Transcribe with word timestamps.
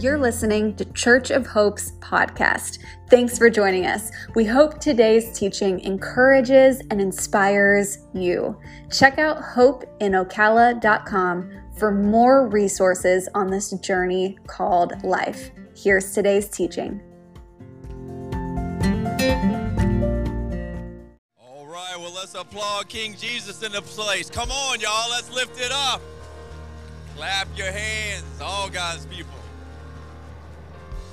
You're 0.00 0.18
listening 0.18 0.74
to 0.76 0.84
Church 0.92 1.30
of 1.30 1.46
Hope's 1.46 1.92
podcast. 2.00 2.78
Thanks 3.10 3.36
for 3.36 3.50
joining 3.50 3.84
us. 3.84 4.10
We 4.34 4.46
hope 4.46 4.80
today's 4.80 5.38
teaching 5.38 5.78
encourages 5.80 6.80
and 6.90 7.02
inspires 7.02 7.98
you. 8.14 8.58
Check 8.90 9.18
out 9.18 9.42
hopeinocala.com 9.42 11.50
for 11.76 11.92
more 11.92 12.48
resources 12.48 13.28
on 13.34 13.48
this 13.48 13.72
journey 13.72 14.38
called 14.46 15.04
life. 15.04 15.50
Here's 15.76 16.14
today's 16.14 16.48
teaching. 16.48 17.02
All 21.38 21.66
right, 21.66 21.96
well, 21.98 22.14
let's 22.14 22.34
applaud 22.34 22.88
King 22.88 23.16
Jesus 23.18 23.62
in 23.62 23.72
the 23.72 23.82
place. 23.82 24.30
Come 24.30 24.50
on, 24.50 24.80
y'all, 24.80 25.10
let's 25.10 25.30
lift 25.30 25.60
it 25.60 25.70
up. 25.70 26.00
Clap 27.16 27.48
your 27.54 27.70
hands, 27.70 28.24
all 28.40 28.70
God's 28.70 29.04
people. 29.04 29.39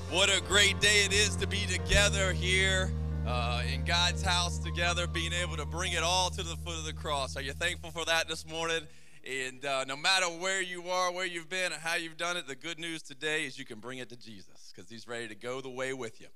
What 0.10 0.30
a 0.30 0.40
great 0.40 0.80
day 0.80 1.04
it 1.04 1.12
is 1.12 1.36
to 1.36 1.48
be 1.48 1.66
together 1.66 2.32
here 2.32 2.94
uh, 3.28 3.62
in 3.70 3.84
God's 3.84 4.22
house 4.22 4.58
together, 4.58 5.06
being 5.06 5.34
able 5.34 5.58
to 5.58 5.66
bring 5.66 5.92
it 5.92 6.02
all 6.02 6.30
to 6.30 6.44
the 6.44 6.56
foot 6.56 6.78
of 6.78 6.86
the 6.86 6.94
cross. 6.94 7.36
Are 7.36 7.42
you 7.42 7.52
thankful 7.52 7.92
for 7.92 8.06
that 8.06 8.30
this 8.30 8.48
morning? 8.48 8.84
And 9.30 9.66
uh, 9.66 9.84
no 9.84 9.98
matter 9.98 10.28
where 10.28 10.62
you 10.62 10.88
are, 10.88 11.12
where 11.12 11.26
you've 11.26 11.50
been, 11.50 11.74
and 11.74 11.82
how 11.82 11.96
you've 11.96 12.16
done 12.16 12.38
it, 12.38 12.48
the 12.48 12.56
good 12.56 12.80
news 12.80 13.02
today 13.02 13.44
is 13.44 13.60
you 13.60 13.66
can 13.66 13.82
bring 13.82 13.98
it 13.98 14.08
to 14.08 14.16
Jesus 14.16 14.72
because 14.74 14.90
He's 14.90 15.10
ready 15.10 15.28
to 15.28 15.36
go 15.36 15.60
the 15.60 15.70
way 15.70 15.92
with 15.92 16.22
you. 16.22 16.28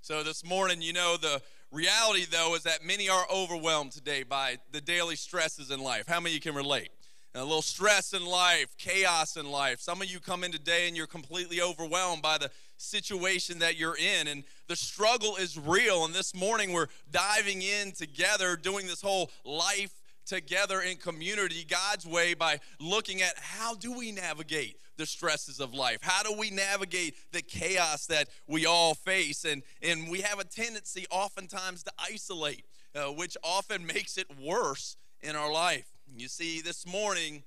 So 0.00 0.24
this 0.24 0.44
morning, 0.44 0.82
you 0.82 0.92
know, 0.92 1.16
the 1.16 1.40
reality 1.70 2.26
though 2.28 2.56
is 2.56 2.64
that 2.64 2.84
many 2.84 3.08
are 3.08 3.26
overwhelmed 3.32 3.92
today 3.92 4.24
by 4.24 4.56
the 4.72 4.80
daily 4.80 5.14
stresses 5.14 5.70
in 5.70 5.78
life. 5.78 6.08
How 6.08 6.18
many 6.18 6.40
can 6.40 6.56
relate? 6.56 6.88
a 7.34 7.44
little 7.44 7.62
stress 7.62 8.12
in 8.12 8.26
life, 8.26 8.76
chaos 8.76 9.36
in 9.36 9.48
life. 9.48 9.80
Some 9.80 10.02
of 10.02 10.10
you 10.10 10.18
come 10.18 10.42
in 10.42 10.50
today 10.50 10.88
and 10.88 10.96
you're 10.96 11.06
completely 11.06 11.60
overwhelmed 11.60 12.22
by 12.22 12.38
the 12.38 12.50
situation 12.80 13.58
that 13.60 13.76
you're 13.76 13.96
in. 13.96 14.28
And 14.28 14.44
the 14.68 14.76
struggle 14.76 15.36
is 15.36 15.58
real. 15.58 16.04
And 16.04 16.14
this 16.14 16.34
morning 16.34 16.72
we're 16.72 16.88
diving 17.10 17.62
in 17.62 17.92
together, 17.92 18.56
doing 18.56 18.86
this 18.86 19.02
whole 19.02 19.30
life 19.44 19.92
together 20.26 20.80
in 20.80 20.96
community 20.96 21.66
God's 21.68 22.06
way 22.06 22.34
by 22.34 22.60
looking 22.78 23.20
at 23.20 23.34
how 23.36 23.74
do 23.74 23.92
we 23.92 24.12
navigate 24.12 24.76
the 24.96 25.06
stresses 25.06 25.60
of 25.60 25.74
life? 25.74 25.98
How 26.02 26.22
do 26.22 26.38
we 26.38 26.50
navigate 26.50 27.14
the 27.32 27.42
chaos 27.42 28.06
that 28.06 28.28
we 28.46 28.66
all 28.66 28.94
face? 28.94 29.44
And, 29.44 29.62
and 29.82 30.08
we 30.08 30.20
have 30.20 30.38
a 30.38 30.44
tendency 30.44 31.06
oftentimes 31.10 31.82
to 31.84 31.92
isolate, 31.98 32.64
uh, 32.94 33.06
which 33.06 33.36
often 33.42 33.86
makes 33.86 34.18
it 34.18 34.26
worse 34.40 34.96
in 35.20 35.36
our 35.36 35.52
life. 35.52 35.86
You 36.16 36.28
see, 36.28 36.60
this 36.60 36.86
morning, 36.86 37.44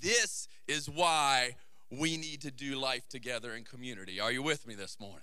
this 0.00 0.48
is 0.66 0.88
why 0.88 1.56
we 1.90 2.16
need 2.16 2.42
to 2.42 2.50
do 2.50 2.76
life 2.76 3.08
together 3.08 3.54
in 3.54 3.64
community. 3.64 4.20
Are 4.20 4.32
you 4.32 4.42
with 4.42 4.66
me 4.66 4.74
this 4.74 4.98
morning? 5.00 5.20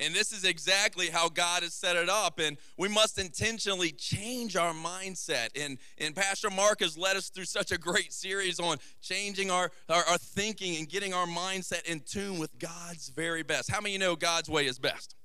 And 0.00 0.14
this 0.14 0.32
is 0.32 0.44
exactly 0.44 1.10
how 1.10 1.28
God 1.28 1.62
has 1.62 1.74
set 1.74 1.94
it 1.94 2.08
up. 2.08 2.38
And 2.38 2.56
we 2.78 2.88
must 2.88 3.18
intentionally 3.18 3.92
change 3.92 4.56
our 4.56 4.72
mindset. 4.72 5.48
And, 5.62 5.78
and 5.98 6.16
Pastor 6.16 6.48
Mark 6.48 6.80
has 6.80 6.96
led 6.96 7.16
us 7.16 7.28
through 7.28 7.44
such 7.44 7.70
a 7.70 7.76
great 7.76 8.12
series 8.12 8.58
on 8.58 8.78
changing 9.02 9.50
our, 9.50 9.70
our, 9.90 10.02
our 10.04 10.18
thinking 10.18 10.76
and 10.78 10.88
getting 10.88 11.12
our 11.12 11.26
mindset 11.26 11.84
in 11.84 12.00
tune 12.00 12.38
with 12.38 12.58
God's 12.58 13.10
very 13.10 13.42
best. 13.42 13.70
How 13.70 13.80
many 13.80 13.92
you 13.92 13.98
know 13.98 14.16
God's 14.16 14.48
way 14.48 14.66
is 14.66 14.78
best? 14.78 15.16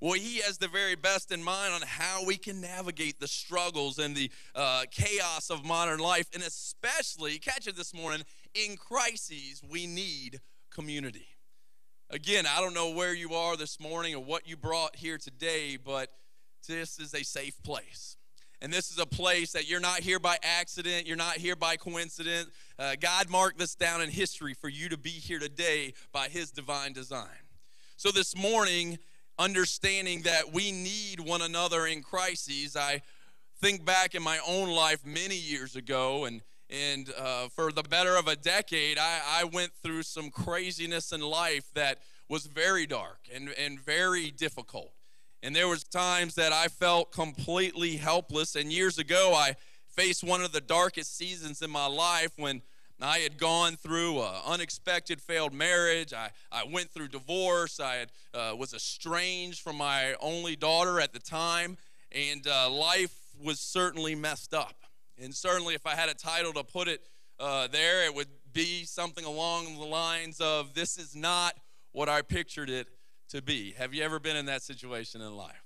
Well, 0.00 0.14
he 0.14 0.40
has 0.40 0.58
the 0.58 0.68
very 0.68 0.96
best 0.96 1.32
in 1.32 1.42
mind 1.42 1.72
on 1.72 1.80
how 1.82 2.24
we 2.26 2.36
can 2.36 2.60
navigate 2.60 3.20
the 3.20 3.28
struggles 3.28 3.98
and 3.98 4.14
the 4.14 4.30
uh, 4.54 4.84
chaos 4.90 5.50
of 5.50 5.64
modern 5.64 5.98
life. 5.98 6.28
And 6.34 6.42
especially, 6.42 7.38
catch 7.38 7.66
it 7.66 7.76
this 7.76 7.94
morning, 7.94 8.22
in 8.54 8.76
crises, 8.76 9.62
we 9.68 9.86
need 9.86 10.40
community. 10.70 11.26
Again, 12.10 12.44
I 12.46 12.60
don't 12.60 12.74
know 12.74 12.90
where 12.90 13.14
you 13.14 13.34
are 13.34 13.56
this 13.56 13.80
morning 13.80 14.14
or 14.14 14.22
what 14.22 14.46
you 14.46 14.56
brought 14.56 14.96
here 14.96 15.18
today, 15.18 15.76
but 15.76 16.10
this 16.68 16.98
is 16.98 17.14
a 17.14 17.24
safe 17.24 17.60
place. 17.62 18.16
And 18.62 18.72
this 18.72 18.90
is 18.90 18.98
a 18.98 19.06
place 19.06 19.52
that 19.52 19.68
you're 19.68 19.80
not 19.80 20.00
here 20.00 20.18
by 20.18 20.38
accident, 20.42 21.06
you're 21.06 21.16
not 21.16 21.36
here 21.36 21.56
by 21.56 21.76
coincidence. 21.76 22.50
Uh, 22.78 22.94
God 22.98 23.28
marked 23.28 23.58
this 23.58 23.74
down 23.74 24.00
in 24.00 24.10
history 24.10 24.54
for 24.54 24.68
you 24.68 24.88
to 24.88 24.96
be 24.96 25.10
here 25.10 25.38
today 25.38 25.92
by 26.12 26.28
His 26.28 26.50
divine 26.50 26.92
design. 26.92 27.28
So 27.96 28.10
this 28.10 28.36
morning, 28.36 28.98
understanding 29.38 30.22
that 30.22 30.52
we 30.52 30.72
need 30.72 31.20
one 31.20 31.42
another 31.42 31.86
in 31.86 32.02
crises. 32.02 32.76
I 32.76 33.02
think 33.60 33.84
back 33.84 34.14
in 34.14 34.22
my 34.22 34.38
own 34.46 34.68
life 34.68 35.04
many 35.04 35.36
years 35.36 35.76
ago, 35.76 36.24
and 36.24 36.40
and 36.70 37.12
uh, 37.18 37.48
for 37.48 37.70
the 37.72 37.82
better 37.82 38.16
of 38.16 38.26
a 38.26 38.36
decade, 38.36 38.98
I, 38.98 39.20
I 39.40 39.44
went 39.44 39.72
through 39.82 40.02
some 40.02 40.30
craziness 40.30 41.12
in 41.12 41.20
life 41.20 41.64
that 41.74 41.98
was 42.28 42.46
very 42.46 42.86
dark 42.86 43.18
and, 43.32 43.50
and 43.58 43.78
very 43.78 44.30
difficult. 44.30 44.92
And 45.42 45.54
there 45.54 45.68
was 45.68 45.84
times 45.84 46.36
that 46.36 46.52
I 46.52 46.68
felt 46.68 47.12
completely 47.12 47.96
helpless. 47.96 48.56
And 48.56 48.72
years 48.72 48.98
ago, 48.98 49.34
I 49.36 49.56
faced 49.88 50.24
one 50.24 50.42
of 50.42 50.52
the 50.52 50.60
darkest 50.60 51.16
seasons 51.16 51.60
in 51.60 51.70
my 51.70 51.86
life 51.86 52.32
when 52.36 52.62
I 53.00 53.18
had 53.18 53.36
gone 53.36 53.76
through 53.76 54.22
an 54.22 54.34
unexpected 54.46 55.20
failed 55.20 55.52
marriage. 55.52 56.14
I, 56.14 56.30
I 56.50 56.64
went 56.64 56.90
through 56.90 57.08
divorce. 57.08 57.78
I 57.78 57.96
had, 57.96 58.12
uh, 58.32 58.56
was 58.56 58.72
estranged 58.72 59.60
from 59.60 59.76
my 59.76 60.14
only 60.20 60.56
daughter 60.56 60.98
at 60.98 61.12
the 61.12 61.18
time. 61.18 61.76
And 62.10 62.46
uh, 62.46 62.70
life 62.70 63.14
was 63.42 63.60
certainly 63.60 64.14
messed 64.14 64.54
up. 64.54 64.83
And 65.18 65.34
certainly, 65.34 65.74
if 65.74 65.86
I 65.86 65.94
had 65.94 66.08
a 66.08 66.14
title 66.14 66.52
to 66.54 66.64
put 66.64 66.88
it 66.88 67.00
uh, 67.38 67.68
there, 67.68 68.04
it 68.04 68.14
would 68.14 68.28
be 68.52 68.84
something 68.84 69.24
along 69.24 69.76
the 69.78 69.84
lines 69.84 70.40
of 70.40 70.74
This 70.74 70.96
is 70.98 71.14
not 71.14 71.54
what 71.92 72.08
I 72.08 72.22
pictured 72.22 72.70
it 72.70 72.88
to 73.30 73.42
be. 73.42 73.72
Have 73.78 73.94
you 73.94 74.02
ever 74.02 74.18
been 74.18 74.36
in 74.36 74.46
that 74.46 74.62
situation 74.62 75.20
in 75.20 75.36
life? 75.36 75.64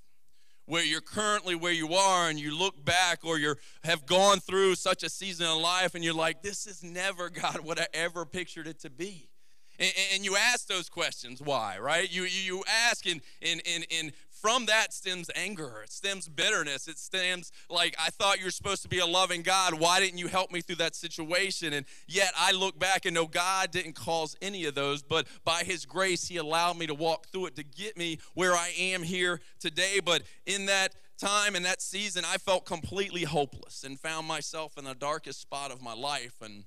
where 0.69 0.85
you're 0.85 1.01
currently 1.01 1.55
where 1.55 1.73
you 1.73 1.95
are 1.95 2.29
and 2.29 2.39
you 2.39 2.57
look 2.57 2.85
back 2.85 3.25
or 3.25 3.39
you 3.39 3.55
have 3.85 4.05
gone 4.05 4.39
through 4.39 4.75
such 4.75 5.03
a 5.03 5.09
season 5.09 5.47
of 5.47 5.57
life 5.57 5.95
and 5.95 6.05
you're 6.05 6.15
like 6.15 6.43
this 6.43 6.67
is 6.67 6.83
never 6.85 7.31
god 7.31 7.61
what 7.61 7.81
i 7.81 7.87
ever 7.95 8.25
pictured 8.25 8.67
it 8.67 8.79
to 8.79 8.91
be 8.91 9.31
and, 9.79 9.93
and 10.15 10.25
you 10.25 10.37
ask 10.37 10.69
those 10.69 10.89
questions 10.89 11.41
why 11.41 11.79
right 11.79 12.13
you 12.13 12.25
you 12.25 12.63
ask 12.87 13.07
and 13.07 13.21
and 13.43 13.63
and, 13.67 13.87
and 13.99 14.13
from 14.41 14.67
that 14.67 14.93
stems 14.93 15.31
anger. 15.35 15.83
It 15.83 15.93
stems 15.93 16.29
bitterness. 16.29 16.89
It 16.89 16.99
stems 16.99 17.51
like 17.69 17.95
i 17.99 18.11
thought 18.11 18.41
you're 18.41 18.51
supposed 18.51 18.83
to 18.83 18.89
be 18.89 18.99
a 18.99 19.07
loving 19.07 19.43
god. 19.43 19.75
Why 19.75 20.01
didn't 20.01 20.19
you 20.19 20.29
help 20.29 20.53
me 20.53 20.61
through 20.61 20.77
that 20.77 20.95
situation? 20.95 21.73
And 21.73 21.87
yet 22.07 22.33
i 22.37 22.53
look 22.53 22.79
back 22.79 23.05
and 23.05 23.15
know 23.15 23.27
god 23.27 23.71
didn't 23.71 23.95
cause 23.95 24.37
any 24.41 24.65
of 24.65 24.75
those 24.75 25.03
but 25.03 25.27
by 25.45 25.63
his 25.65 25.85
grace 25.85 26.29
he 26.29 26.37
allowed 26.37 26.79
me 26.79 26.87
to 26.87 26.95
walk 26.95 27.29
through 27.29 27.47
it 27.47 27.57
to 27.57 27.65
get 27.65 27.97
me 27.97 28.19
where 28.35 28.55
i 28.55 28.73
am 28.79 29.03
here 29.03 29.41
today. 29.61 30.01
But 30.05 30.23
in 30.47 30.67
that 30.67 30.95
time 31.19 31.55
and 31.55 31.65
that 31.65 31.83
season 31.83 32.25
i 32.25 32.37
felt 32.37 32.65
completely 32.65 33.25
hopeless 33.25 33.83
and 33.83 33.99
found 33.99 34.27
myself 34.27 34.79
in 34.79 34.85
the 34.85 34.95
darkest 34.95 35.41
spot 35.41 35.71
of 35.71 35.83
my 35.83 35.95
life. 35.95 36.37
And 36.41 36.65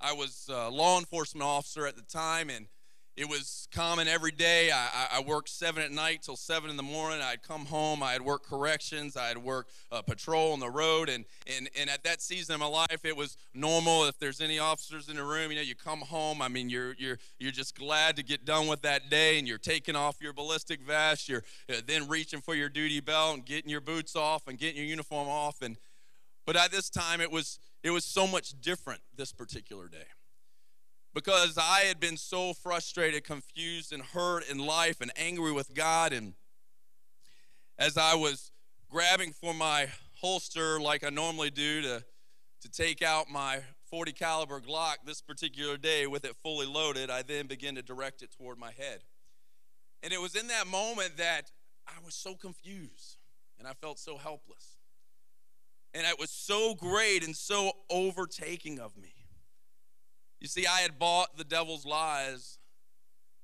i 0.00 0.12
was 0.12 0.48
a 0.52 0.68
law 0.70 0.98
enforcement 0.98 1.44
officer 1.44 1.86
at 1.86 1.96
the 1.96 2.02
time 2.02 2.50
and 2.50 2.66
it 3.16 3.28
was 3.28 3.68
common 3.72 4.08
every 4.08 4.30
day. 4.30 4.70
I, 4.70 5.08
I, 5.18 5.20
worked 5.20 5.48
seven 5.48 5.82
at 5.82 5.90
night 5.90 6.22
till 6.22 6.36
seven 6.36 6.70
in 6.70 6.76
the 6.76 6.82
morning. 6.82 7.20
I'd 7.20 7.42
come 7.42 7.66
home. 7.66 8.02
I'd 8.02 8.22
work 8.22 8.44
corrections. 8.44 9.16
I'd 9.16 9.36
work 9.36 9.68
uh, 9.90 10.00
patrol 10.00 10.52
on 10.52 10.60
the 10.60 10.70
road. 10.70 11.08
And, 11.08 11.24
and, 11.46 11.68
and 11.78 11.90
at 11.90 12.04
that 12.04 12.22
season 12.22 12.54
of 12.54 12.60
my 12.60 12.66
life, 12.66 13.04
it 13.04 13.16
was 13.16 13.36
normal. 13.52 14.06
If 14.06 14.18
there's 14.18 14.40
any 14.40 14.58
officers 14.58 15.08
in 15.08 15.16
the 15.16 15.24
room, 15.24 15.50
you 15.50 15.56
know, 15.56 15.62
you 15.62 15.74
come 15.74 16.00
home. 16.00 16.40
I 16.40 16.48
mean, 16.48 16.70
you're, 16.70 16.94
you're, 16.98 17.18
you're 17.38 17.52
just 17.52 17.76
glad 17.76 18.16
to 18.16 18.22
get 18.22 18.44
done 18.44 18.68
with 18.68 18.82
that 18.82 19.10
day. 19.10 19.38
And 19.38 19.46
you're 19.46 19.58
taking 19.58 19.96
off 19.96 20.16
your 20.20 20.32
ballistic 20.32 20.80
vest. 20.80 21.28
You're 21.28 21.42
uh, 21.68 21.80
then 21.86 22.08
reaching 22.08 22.40
for 22.40 22.54
your 22.54 22.68
duty 22.68 23.00
belt 23.00 23.34
and 23.34 23.44
getting 23.44 23.70
your 23.70 23.82
boots 23.82 24.16
off 24.16 24.46
and 24.46 24.56
getting 24.56 24.76
your 24.76 24.86
uniform 24.86 25.28
off. 25.28 25.62
And, 25.62 25.76
but 26.46 26.56
at 26.56 26.70
this 26.70 26.88
time, 26.88 27.20
it 27.20 27.30
was, 27.30 27.58
it 27.82 27.90
was 27.90 28.04
so 28.04 28.26
much 28.26 28.54
different 28.60 29.00
this 29.16 29.32
particular 29.32 29.88
day 29.88 30.06
because 31.14 31.58
I 31.58 31.80
had 31.80 31.98
been 31.98 32.16
so 32.16 32.52
frustrated, 32.52 33.24
confused, 33.24 33.92
and 33.92 34.02
hurt 34.02 34.48
in 34.48 34.58
life 34.58 35.00
and 35.00 35.10
angry 35.16 35.52
with 35.52 35.74
God. 35.74 36.12
And 36.12 36.34
as 37.78 37.96
I 37.96 38.14
was 38.14 38.52
grabbing 38.88 39.32
for 39.32 39.52
my 39.54 39.88
holster 40.14 40.80
like 40.80 41.04
I 41.04 41.10
normally 41.10 41.50
do 41.50 41.82
to, 41.82 42.04
to 42.62 42.68
take 42.70 43.02
out 43.02 43.30
my 43.30 43.60
40 43.90 44.12
caliber 44.12 44.60
Glock 44.60 44.96
this 45.04 45.20
particular 45.20 45.76
day 45.76 46.06
with 46.06 46.24
it 46.24 46.36
fully 46.42 46.66
loaded, 46.66 47.10
I 47.10 47.22
then 47.22 47.46
began 47.46 47.74
to 47.74 47.82
direct 47.82 48.22
it 48.22 48.30
toward 48.30 48.58
my 48.58 48.70
head. 48.70 49.00
And 50.02 50.12
it 50.12 50.20
was 50.20 50.34
in 50.34 50.46
that 50.48 50.66
moment 50.66 51.16
that 51.16 51.50
I 51.86 52.04
was 52.04 52.14
so 52.14 52.34
confused 52.34 53.16
and 53.58 53.66
I 53.66 53.72
felt 53.72 53.98
so 53.98 54.16
helpless. 54.16 54.76
And 55.92 56.06
it 56.06 56.18
was 56.20 56.30
so 56.30 56.74
great 56.74 57.24
and 57.24 57.34
so 57.34 57.72
overtaking 57.90 58.78
of 58.78 58.96
me. 58.96 59.19
You 60.40 60.48
see, 60.48 60.66
I 60.66 60.80
had 60.80 60.98
bought 60.98 61.36
the 61.36 61.44
devil's 61.44 61.84
lies 61.84 62.58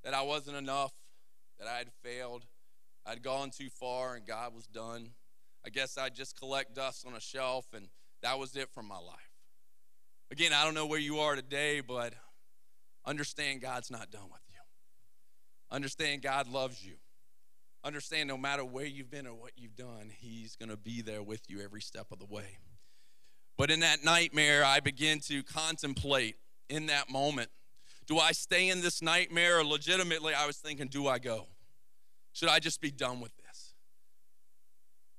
that 0.03 0.15
I 0.15 0.23
wasn't 0.23 0.57
enough, 0.57 0.93
that 1.59 1.69
I 1.69 1.79
had 1.79 1.89
failed, 2.03 2.47
I'd 3.05 3.23
gone 3.23 3.51
too 3.51 3.71
far, 3.71 4.17
and 4.17 4.27
God 4.27 4.55
was 4.55 4.67
done. 4.67 5.11
I 5.65 5.69
guess 5.69 5.97
I'd 5.97 6.15
just 6.15 6.39
collect 6.39 6.75
dust 6.75 7.07
on 7.07 7.15
a 7.15 7.21
shelf, 7.21 7.67
and 7.75 7.89
that 8.23 8.39
was 8.39 8.57
it 8.57 8.69
from 8.73 8.87
my 8.87 8.99
life. 8.99 9.15
Again, 10.31 10.53
I 10.53 10.65
don't 10.65 10.75
know 10.75 10.87
where 10.87 10.99
you 10.99 11.19
are 11.19 11.37
today, 11.37 11.81
but 11.81 12.15
understand 13.05 13.61
God's 13.61 13.91
not 13.91 14.11
done 14.11 14.29
with 14.33 14.41
you. 14.49 14.57
Understand 15.71 16.23
God 16.23 16.49
loves 16.49 16.85
you. 16.85 16.95
Understand 17.85 18.29
no 18.29 18.37
matter 18.37 18.65
where 18.65 18.87
you've 18.87 19.11
been 19.11 19.27
or 19.27 19.35
what 19.35 19.53
you've 19.57 19.77
done, 19.77 20.11
He's 20.17 20.57
going 20.57 20.71
to 20.71 20.77
be 20.77 21.03
there 21.03 21.23
with 21.23 21.43
you 21.49 21.61
every 21.61 21.81
step 21.81 22.07
of 22.11 22.19
the 22.19 22.27
way. 22.27 22.59
But 23.57 23.71
in 23.71 23.81
that 23.81 24.05
nightmare, 24.05 24.65
I 24.65 24.81
begin 24.81 25.21
to 25.21 25.45
contemplate 25.45 26.37
in 26.69 26.87
that 26.87 27.11
moment 27.11 27.51
do 28.07 28.19
I 28.19 28.33
stay 28.33 28.69
in 28.69 28.83
this 28.83 29.03
nightmare 29.03 29.59
or 29.59 29.65
legitimately 29.65 30.33
I 30.33 30.47
was 30.47 30.57
thinking, 30.57 30.87
do 30.87 31.09
I 31.09 31.19
go? 31.19 31.47
Should 32.33 32.49
I 32.49 32.61
just 32.61 32.81
be 32.81 32.91
done 32.91 33.21
with 33.21 33.33
this? 33.37 33.46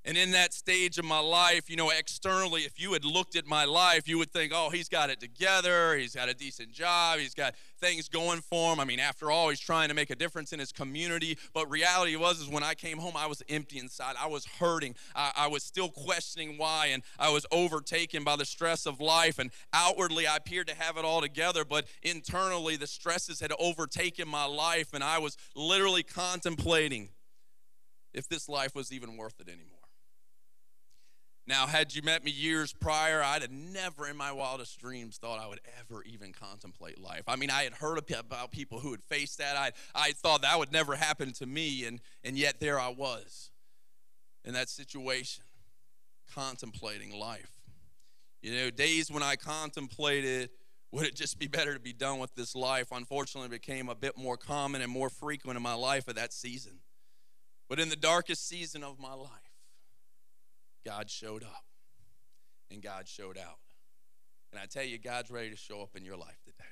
And 0.08 0.16
in 0.16 0.30
that 0.30 0.54
stage 0.54 0.96
of 0.96 1.04
my 1.04 1.18
life, 1.18 1.68
you 1.68 1.76
know, 1.76 1.90
externally, 1.90 2.62
if 2.62 2.80
you 2.80 2.94
had 2.94 3.04
looked 3.04 3.36
at 3.36 3.46
my 3.46 3.66
life, 3.66 4.08
you 4.08 4.16
would 4.16 4.32
think, 4.32 4.52
oh, 4.54 4.70
he's 4.70 4.88
got 4.88 5.10
it 5.10 5.20
together. 5.20 5.98
He's 5.98 6.14
got 6.14 6.30
a 6.30 6.34
decent 6.34 6.72
job. 6.72 7.18
He's 7.18 7.34
got 7.34 7.54
things 7.78 8.08
going 8.08 8.40
for 8.40 8.72
him. 8.72 8.80
I 8.80 8.86
mean, 8.86 9.00
after 9.00 9.30
all, 9.30 9.50
he's 9.50 9.60
trying 9.60 9.90
to 9.90 9.94
make 9.94 10.08
a 10.08 10.16
difference 10.16 10.54
in 10.54 10.60
his 10.60 10.72
community. 10.72 11.36
But 11.52 11.70
reality 11.70 12.16
was, 12.16 12.40
is 12.40 12.48
when 12.48 12.62
I 12.62 12.72
came 12.72 12.96
home, 12.96 13.18
I 13.18 13.26
was 13.26 13.42
empty 13.50 13.78
inside. 13.78 14.14
I 14.18 14.28
was 14.28 14.46
hurting. 14.46 14.94
I, 15.14 15.30
I 15.36 15.46
was 15.48 15.62
still 15.62 15.90
questioning 15.90 16.56
why, 16.56 16.86
and 16.86 17.02
I 17.18 17.28
was 17.28 17.44
overtaken 17.52 18.24
by 18.24 18.36
the 18.36 18.46
stress 18.46 18.86
of 18.86 19.02
life. 19.02 19.38
And 19.38 19.50
outwardly, 19.74 20.26
I 20.26 20.36
appeared 20.36 20.68
to 20.68 20.74
have 20.74 20.96
it 20.96 21.04
all 21.04 21.20
together, 21.20 21.66
but 21.66 21.86
internally, 22.02 22.76
the 22.76 22.86
stresses 22.86 23.40
had 23.40 23.52
overtaken 23.60 24.26
my 24.26 24.46
life, 24.46 24.94
and 24.94 25.04
I 25.04 25.18
was 25.18 25.36
literally 25.54 26.02
contemplating 26.02 27.10
if 28.14 28.26
this 28.26 28.48
life 28.48 28.74
was 28.74 28.90
even 28.90 29.18
worth 29.18 29.38
it 29.38 29.48
anymore. 29.48 29.77
Now, 31.48 31.66
had 31.66 31.94
you 31.94 32.02
met 32.02 32.22
me 32.22 32.30
years 32.30 32.74
prior, 32.74 33.22
I'd 33.22 33.40
have 33.40 33.50
never 33.50 34.06
in 34.06 34.18
my 34.18 34.32
wildest 34.32 34.78
dreams 34.78 35.16
thought 35.16 35.40
I 35.40 35.48
would 35.48 35.60
ever 35.80 36.02
even 36.02 36.30
contemplate 36.30 37.00
life. 37.00 37.22
I 37.26 37.36
mean, 37.36 37.48
I 37.48 37.62
had 37.62 37.72
heard 37.72 37.96
about 37.96 38.50
people 38.50 38.80
who 38.80 38.90
had 38.90 39.02
faced 39.02 39.38
that. 39.38 39.56
I, 39.56 39.72
I 39.94 40.12
thought 40.12 40.42
that 40.42 40.58
would 40.58 40.72
never 40.72 40.94
happen 40.94 41.32
to 41.32 41.46
me, 41.46 41.86
and, 41.86 42.02
and 42.22 42.36
yet 42.36 42.60
there 42.60 42.78
I 42.78 42.90
was 42.90 43.50
in 44.44 44.52
that 44.52 44.68
situation, 44.68 45.42
contemplating 46.34 47.18
life. 47.18 47.50
You 48.42 48.54
know, 48.54 48.70
days 48.70 49.10
when 49.10 49.22
I 49.22 49.36
contemplated, 49.36 50.50
would 50.92 51.06
it 51.06 51.14
just 51.14 51.38
be 51.38 51.46
better 51.46 51.72
to 51.72 51.80
be 51.80 51.94
done 51.94 52.18
with 52.18 52.34
this 52.34 52.54
life, 52.54 52.88
unfortunately 52.92 53.48
became 53.48 53.88
a 53.88 53.94
bit 53.94 54.18
more 54.18 54.36
common 54.36 54.82
and 54.82 54.92
more 54.92 55.08
frequent 55.08 55.56
in 55.56 55.62
my 55.62 55.74
life 55.74 56.10
at 56.10 56.16
that 56.16 56.34
season. 56.34 56.80
But 57.70 57.80
in 57.80 57.88
the 57.88 57.96
darkest 57.96 58.46
season 58.46 58.84
of 58.84 59.00
my 59.00 59.14
life, 59.14 59.47
God 60.88 61.10
showed 61.10 61.42
up 61.42 61.64
and 62.70 62.80
God 62.80 63.06
showed 63.06 63.36
out. 63.36 63.58
And 64.50 64.58
I 64.58 64.64
tell 64.64 64.84
you, 64.84 64.96
God's 64.96 65.30
ready 65.30 65.50
to 65.50 65.56
show 65.56 65.82
up 65.82 65.90
in 65.94 66.02
your 66.02 66.16
life 66.16 66.38
today. 66.46 66.70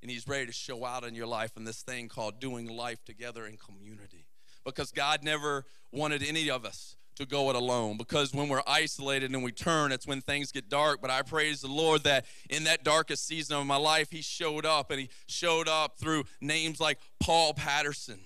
And 0.00 0.10
He's 0.10 0.26
ready 0.26 0.46
to 0.46 0.52
show 0.52 0.86
out 0.86 1.04
in 1.04 1.14
your 1.14 1.26
life 1.26 1.50
in 1.54 1.64
this 1.64 1.82
thing 1.82 2.08
called 2.08 2.40
doing 2.40 2.66
life 2.66 3.04
together 3.04 3.44
in 3.44 3.58
community. 3.58 4.28
Because 4.64 4.90
God 4.90 5.22
never 5.22 5.66
wanted 5.92 6.22
any 6.22 6.48
of 6.48 6.64
us 6.64 6.96
to 7.16 7.26
go 7.26 7.50
it 7.50 7.56
alone. 7.56 7.98
Because 7.98 8.32
when 8.32 8.48
we're 8.48 8.62
isolated 8.66 9.30
and 9.32 9.44
we 9.44 9.52
turn, 9.52 9.92
it's 9.92 10.06
when 10.06 10.22
things 10.22 10.50
get 10.50 10.70
dark. 10.70 11.02
But 11.02 11.10
I 11.10 11.20
praise 11.20 11.60
the 11.60 11.68
Lord 11.68 12.04
that 12.04 12.24
in 12.48 12.64
that 12.64 12.84
darkest 12.84 13.26
season 13.26 13.58
of 13.58 13.66
my 13.66 13.76
life, 13.76 14.10
He 14.10 14.22
showed 14.22 14.64
up. 14.64 14.90
And 14.90 14.98
He 14.98 15.10
showed 15.26 15.68
up 15.68 15.98
through 15.98 16.24
names 16.40 16.80
like 16.80 16.98
Paul 17.20 17.52
Patterson, 17.52 18.20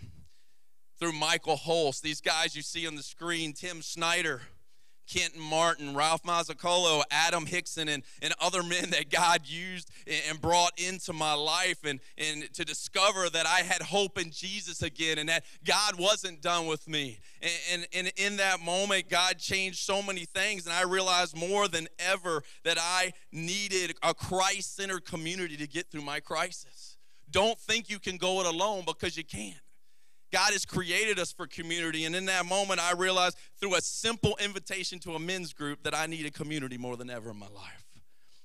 through 1.01 1.15
Michael 1.15 1.57
Holst, 1.57 2.05
these 2.05 2.21
guys 2.21 2.55
you 2.55 2.63
see 2.63 2.87
on 2.87 2.95
the 2.95 3.03
screen, 3.03 3.55
Tim 3.55 3.83
Snyder 3.83 4.43
Kenton 5.11 5.41
Martin, 5.41 5.95
Ralph 5.95 6.23
Mazzacolo, 6.23 7.03
Adam 7.11 7.47
Hickson, 7.47 7.89
and, 7.89 8.05
and 8.23 8.33
other 8.41 8.63
men 8.63 8.91
that 8.91 9.11
God 9.11 9.41
used 9.45 9.91
and 10.29 10.41
brought 10.41 10.73
into 10.79 11.13
my 11.13 11.35
life 11.35 11.85
and, 11.85 11.99
and 12.17 12.53
to 12.55 12.65
discover 12.65 13.29
that 13.29 13.47
I 13.47 13.61
had 13.61 13.83
hope 13.83 14.19
in 14.19 14.31
Jesus 14.31 14.83
again 14.83 15.19
and 15.19 15.29
that 15.29 15.45
God 15.65 15.99
wasn't 15.99 16.41
done 16.41 16.67
with 16.67 16.89
me. 16.89 17.19
And, 17.43 17.53
and, 17.73 17.87
and 17.93 18.13
in 18.17 18.37
that 18.37 18.61
moment, 18.61 19.09
God 19.09 19.39
changed 19.39 19.79
so 19.79 20.01
many 20.01 20.27
things, 20.27 20.67
and 20.67 20.75
I 20.75 20.83
realized 20.83 21.37
more 21.37 21.67
than 21.67 21.89
ever 21.99 22.43
that 22.65 22.79
I 22.81 23.13
needed 23.33 23.97
a 24.03 24.15
Christ 24.15 24.77
centered 24.77 25.05
community 25.05 25.57
to 25.57 25.67
get 25.67 25.91
through 25.91 26.03
my 26.03 26.21
crisis. 26.21 26.99
Don't 27.31 27.59
think 27.59 27.91
you 27.91 27.99
can 27.99 28.17
go 28.17 28.41
it 28.41 28.47
alone 28.47 28.85
because 28.87 29.17
you 29.17 29.25
can't. 29.25 29.57
God 30.33 30.53
has 30.53 30.65
created 30.65 31.19
us 31.19 31.33
for 31.33 31.47
community. 31.47 32.05
And 32.05 32.15
in 32.15 32.27
that 32.27 32.47
moment, 32.47 32.81
I 32.81 32.93
realized 32.93 33.37
through 33.59 33.75
a 33.75 33.81
simple 33.81 34.37
invitation 34.43 34.99
to 35.01 35.15
a 35.15 35.19
men's 35.19 35.53
group 35.53 35.83
that 35.83 35.95
I 35.95 36.07
needed 36.07 36.35
community 36.35 36.79
more 36.79 36.97
than 36.97 37.11
ever 37.11 37.31
in 37.31 37.37
my 37.37 37.49
life. 37.49 37.85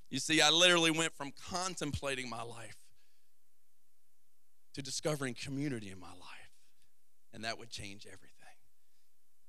You 0.09 0.19
see, 0.19 0.41
I 0.41 0.49
literally 0.49 0.91
went 0.91 1.13
from 1.13 1.31
contemplating 1.49 2.29
my 2.29 2.43
life 2.43 2.77
to 4.73 4.81
discovering 4.81 5.33
community 5.33 5.89
in 5.89 5.99
my 5.99 6.07
life. 6.07 6.51
And 7.33 7.43
that 7.43 7.59
would 7.59 7.69
change 7.69 8.05
everything. 8.05 8.34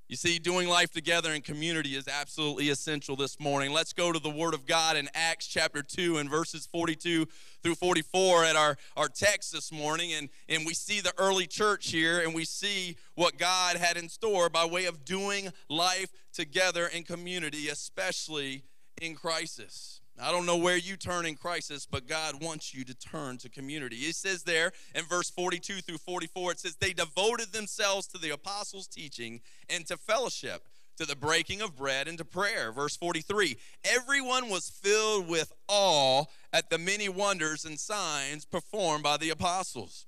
You 0.08 0.14
see, 0.14 0.38
doing 0.38 0.68
life 0.68 0.92
together 0.92 1.32
in 1.32 1.42
community 1.42 1.96
is 1.96 2.06
absolutely 2.06 2.68
essential 2.68 3.16
this 3.16 3.40
morning. 3.40 3.72
Let's 3.72 3.92
go 3.92 4.12
to 4.12 4.20
the 4.20 4.30
Word 4.30 4.54
of 4.54 4.64
God 4.64 4.96
in 4.96 5.08
Acts 5.14 5.48
chapter 5.48 5.82
2 5.82 6.18
and 6.18 6.30
verses 6.30 6.68
42 6.70 7.26
through 7.60 7.74
44 7.74 8.44
at 8.44 8.54
our, 8.54 8.76
our 8.96 9.08
text 9.08 9.52
this 9.52 9.72
morning. 9.72 10.12
And, 10.12 10.28
and 10.48 10.64
we 10.64 10.74
see 10.74 11.00
the 11.00 11.12
early 11.18 11.48
church 11.48 11.90
here 11.90 12.20
and 12.20 12.32
we 12.36 12.44
see 12.44 12.96
what 13.16 13.36
God 13.36 13.78
had 13.78 13.96
in 13.96 14.08
store 14.08 14.48
by 14.48 14.64
way 14.64 14.84
of 14.84 15.04
doing 15.04 15.52
life 15.68 16.12
together 16.32 16.86
in 16.86 17.02
community, 17.02 17.68
especially 17.68 18.62
in 19.02 19.16
crisis. 19.16 20.02
I 20.20 20.32
don't 20.32 20.46
know 20.46 20.56
where 20.56 20.76
you 20.76 20.96
turn 20.96 21.26
in 21.26 21.36
crisis, 21.36 21.86
but 21.90 22.06
God 22.06 22.42
wants 22.42 22.74
you 22.74 22.84
to 22.84 22.94
turn 22.94 23.36
to 23.38 23.50
community. 23.50 23.96
It 23.96 24.16
says 24.16 24.42
there 24.42 24.72
in 24.94 25.04
verse 25.04 25.30
42 25.30 25.80
through 25.80 25.98
44, 25.98 26.52
it 26.52 26.60
says, 26.60 26.76
They 26.76 26.92
devoted 26.92 27.52
themselves 27.52 28.06
to 28.08 28.18
the 28.18 28.30
apostles' 28.30 28.86
teaching 28.86 29.40
and 29.68 29.86
to 29.86 29.96
fellowship, 29.96 30.68
to 30.96 31.04
the 31.04 31.16
breaking 31.16 31.60
of 31.60 31.76
bread 31.76 32.08
and 32.08 32.16
to 32.18 32.24
prayer. 32.24 32.72
Verse 32.72 32.96
43, 32.96 33.56
everyone 33.84 34.48
was 34.48 34.70
filled 34.70 35.28
with 35.28 35.52
awe 35.68 36.24
at 36.52 36.70
the 36.70 36.78
many 36.78 37.08
wonders 37.08 37.64
and 37.64 37.78
signs 37.78 38.46
performed 38.46 39.02
by 39.02 39.18
the 39.18 39.30
apostles. 39.30 40.06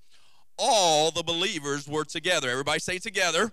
All 0.57 1.11
the 1.11 1.23
believers 1.23 1.87
were 1.87 2.05
together. 2.05 2.49
Everybody 2.51 2.81
say 2.81 2.99
together, 2.99 3.53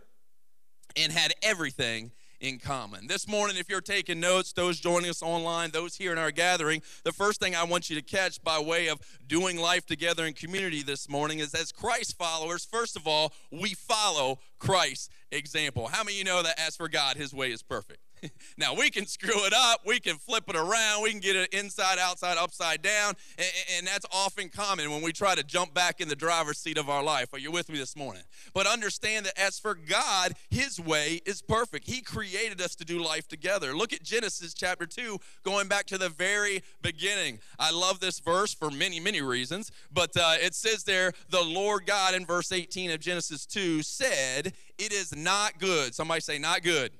and 0.95 1.11
had 1.11 1.33
everything 1.43 2.11
in 2.39 2.59
common. 2.59 3.07
This 3.07 3.27
morning, 3.27 3.57
if 3.57 3.69
you're 3.69 3.81
taking 3.81 4.19
notes, 4.19 4.53
those 4.53 4.79
joining 4.79 5.09
us 5.09 5.21
online, 5.21 5.71
those 5.71 5.95
here 5.95 6.11
in 6.11 6.17
our 6.17 6.31
gathering, 6.31 6.81
the 7.03 7.11
first 7.11 7.39
thing 7.39 7.55
I 7.55 7.63
want 7.63 7.89
you 7.89 7.95
to 7.95 8.01
catch 8.01 8.41
by 8.43 8.59
way 8.59 8.87
of 8.87 8.99
doing 9.27 9.57
life 9.57 9.85
together 9.85 10.25
in 10.25 10.33
community 10.33 10.83
this 10.83 11.09
morning 11.09 11.39
is 11.39 11.53
as 11.53 11.71
Christ 11.71 12.17
followers, 12.17 12.65
first 12.65 12.95
of 12.95 13.07
all, 13.07 13.33
we 13.51 13.73
follow 13.73 14.39
Christ's 14.59 15.09
example. 15.31 15.87
How 15.87 16.03
many 16.03 16.15
of 16.15 16.19
you 16.19 16.23
know 16.25 16.43
that 16.43 16.59
as 16.59 16.75
for 16.75 16.87
God, 16.87 17.17
his 17.17 17.33
way 17.33 17.51
is 17.51 17.63
perfect? 17.63 18.04
now 18.57 18.73
we 18.73 18.89
can 18.89 19.05
screw 19.05 19.45
it 19.45 19.53
up, 19.53 19.81
we 19.85 19.99
can 19.99 20.17
flip 20.17 20.45
it 20.47 20.55
around, 20.55 21.03
we 21.03 21.11
can 21.11 21.19
get 21.19 21.35
it 21.35 21.53
inside, 21.53 21.97
outside, 21.99 22.37
upside 22.37 22.81
down, 22.81 23.13
and, 23.37 23.47
and, 23.77 23.87
that's 23.87 24.05
often 24.11 24.49
common 24.49 24.89
when 24.89 25.01
we 25.01 25.11
try 25.11 25.35
to 25.35 25.43
jump 25.43 25.73
back 25.73 26.01
in 26.01 26.07
the 26.07 26.15
driver's 26.15 26.57
seat 26.57 26.77
of 26.77 26.89
our 26.89 27.03
life. 27.03 27.33
Are 27.33 27.39
you 27.39 27.51
with 27.51 27.69
me 27.69 27.77
this 27.77 27.95
morning? 27.95 28.23
But 28.53 28.65
understand 28.65 29.27
that 29.27 29.39
as 29.39 29.59
for 29.59 29.75
God, 29.75 30.33
His 30.49 30.79
way 30.79 31.21
is 31.25 31.41
perfect. 31.41 31.87
He 31.87 32.01
created 32.01 32.61
us 32.61 32.75
to 32.75 32.85
do 32.85 32.99
life 32.99 33.27
together. 33.27 33.75
Look 33.75 33.93
at 33.93 34.01
Genesis 34.03 34.53
chapter 34.53 34.85
2, 34.85 35.19
going 35.43 35.67
back 35.67 35.85
to 35.87 35.97
the 35.97 36.09
very 36.09 36.63
beginning. 36.81 37.39
I 37.59 37.71
love 37.71 37.99
this 37.99 38.19
verse 38.19 38.53
for 38.53 38.71
many, 38.71 38.99
many 38.99 39.21
reasons, 39.21 39.71
but 39.93 40.17
uh, 40.17 40.35
it 40.41 40.55
says 40.55 40.83
there, 40.83 41.13
the 41.29 41.43
Lord 41.43 41.85
God 41.85 42.15
in 42.15 42.25
verse 42.25 42.51
18 42.51 42.91
of 42.91 42.99
Genesis 42.99 43.45
2 43.45 43.83
said, 43.83 44.53
It 44.79 44.91
is 44.91 45.15
not 45.15 45.59
good. 45.59 45.93
Somebody 45.93 46.21
say, 46.21 46.39
not 46.39 46.63
good 46.63 46.91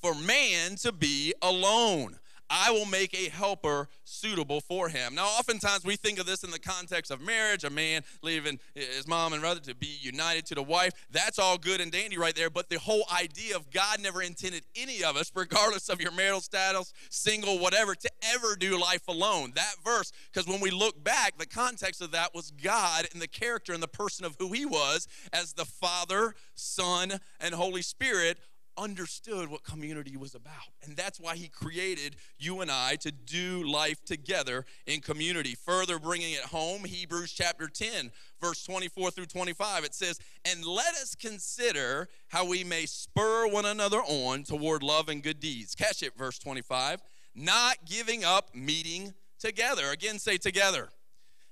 for 0.00 0.14
man 0.14 0.76
to 0.76 0.92
be 0.92 1.34
alone. 1.42 2.18
I 2.48 2.70
will 2.70 2.86
make 2.86 3.14
a 3.14 3.28
helper 3.28 3.88
suitable 4.04 4.60
for 4.60 4.88
him. 4.88 5.14
Now, 5.14 5.26
oftentimes 5.26 5.84
we 5.84 5.96
think 5.96 6.18
of 6.18 6.26
this 6.26 6.44
in 6.44 6.50
the 6.50 6.58
context 6.58 7.10
of 7.10 7.20
marriage, 7.20 7.64
a 7.64 7.70
man 7.70 8.02
leaving 8.22 8.60
his 8.74 9.06
mom 9.08 9.32
and 9.32 9.42
brother 9.42 9.60
to 9.60 9.74
be 9.74 9.98
united 10.00 10.46
to 10.46 10.54
the 10.54 10.62
wife. 10.62 10.92
That's 11.10 11.38
all 11.38 11.58
good 11.58 11.80
and 11.80 11.90
dandy 11.90 12.18
right 12.18 12.34
there. 12.34 12.50
But 12.50 12.68
the 12.68 12.78
whole 12.78 13.04
idea 13.12 13.56
of 13.56 13.70
God 13.70 14.00
never 14.00 14.22
intended 14.22 14.62
any 14.76 15.02
of 15.02 15.16
us, 15.16 15.32
regardless 15.34 15.88
of 15.88 16.00
your 16.00 16.12
marital 16.12 16.40
status, 16.40 16.92
single, 17.10 17.58
whatever, 17.58 17.94
to 17.94 18.10
ever 18.34 18.54
do 18.54 18.80
life 18.80 19.08
alone. 19.08 19.52
That 19.56 19.74
verse, 19.84 20.12
because 20.32 20.48
when 20.48 20.60
we 20.60 20.70
look 20.70 21.02
back, 21.02 21.38
the 21.38 21.46
context 21.46 22.00
of 22.00 22.12
that 22.12 22.34
was 22.34 22.52
God 22.52 23.06
and 23.12 23.20
the 23.20 23.28
character 23.28 23.72
and 23.72 23.82
the 23.82 23.88
person 23.88 24.24
of 24.24 24.36
who 24.38 24.52
he 24.52 24.64
was 24.64 25.08
as 25.32 25.54
the 25.54 25.64
Father, 25.64 26.34
Son, 26.54 27.20
and 27.40 27.54
Holy 27.54 27.82
Spirit 27.82 28.38
understood 28.78 29.48
what 29.48 29.64
community 29.64 30.16
was 30.16 30.34
about. 30.34 30.52
And 30.84 30.96
that's 30.96 31.20
why 31.20 31.36
he 31.36 31.48
created 31.48 32.16
you 32.38 32.60
and 32.60 32.70
I 32.70 32.96
to 32.96 33.10
do 33.10 33.64
life 33.64 34.04
together 34.04 34.64
in 34.86 35.00
community. 35.00 35.54
Further 35.54 35.98
bringing 35.98 36.32
it 36.32 36.40
home, 36.40 36.84
Hebrews 36.84 37.32
chapter 37.32 37.68
10, 37.68 38.10
verse 38.40 38.64
24 38.64 39.10
through 39.10 39.26
25, 39.26 39.84
it 39.84 39.94
says, 39.94 40.18
And 40.44 40.64
let 40.64 40.94
us 40.94 41.14
consider 41.14 42.08
how 42.28 42.46
we 42.46 42.64
may 42.64 42.86
spur 42.86 43.48
one 43.48 43.64
another 43.64 43.98
on 43.98 44.44
toward 44.44 44.82
love 44.82 45.08
and 45.08 45.22
good 45.22 45.40
deeds. 45.40 45.74
Catch 45.74 46.02
it, 46.02 46.16
verse 46.16 46.38
25. 46.38 47.00
Not 47.34 47.76
giving 47.84 48.24
up 48.24 48.54
meeting 48.54 49.14
together. 49.38 49.90
Again, 49.90 50.18
say 50.18 50.38
together 50.38 50.88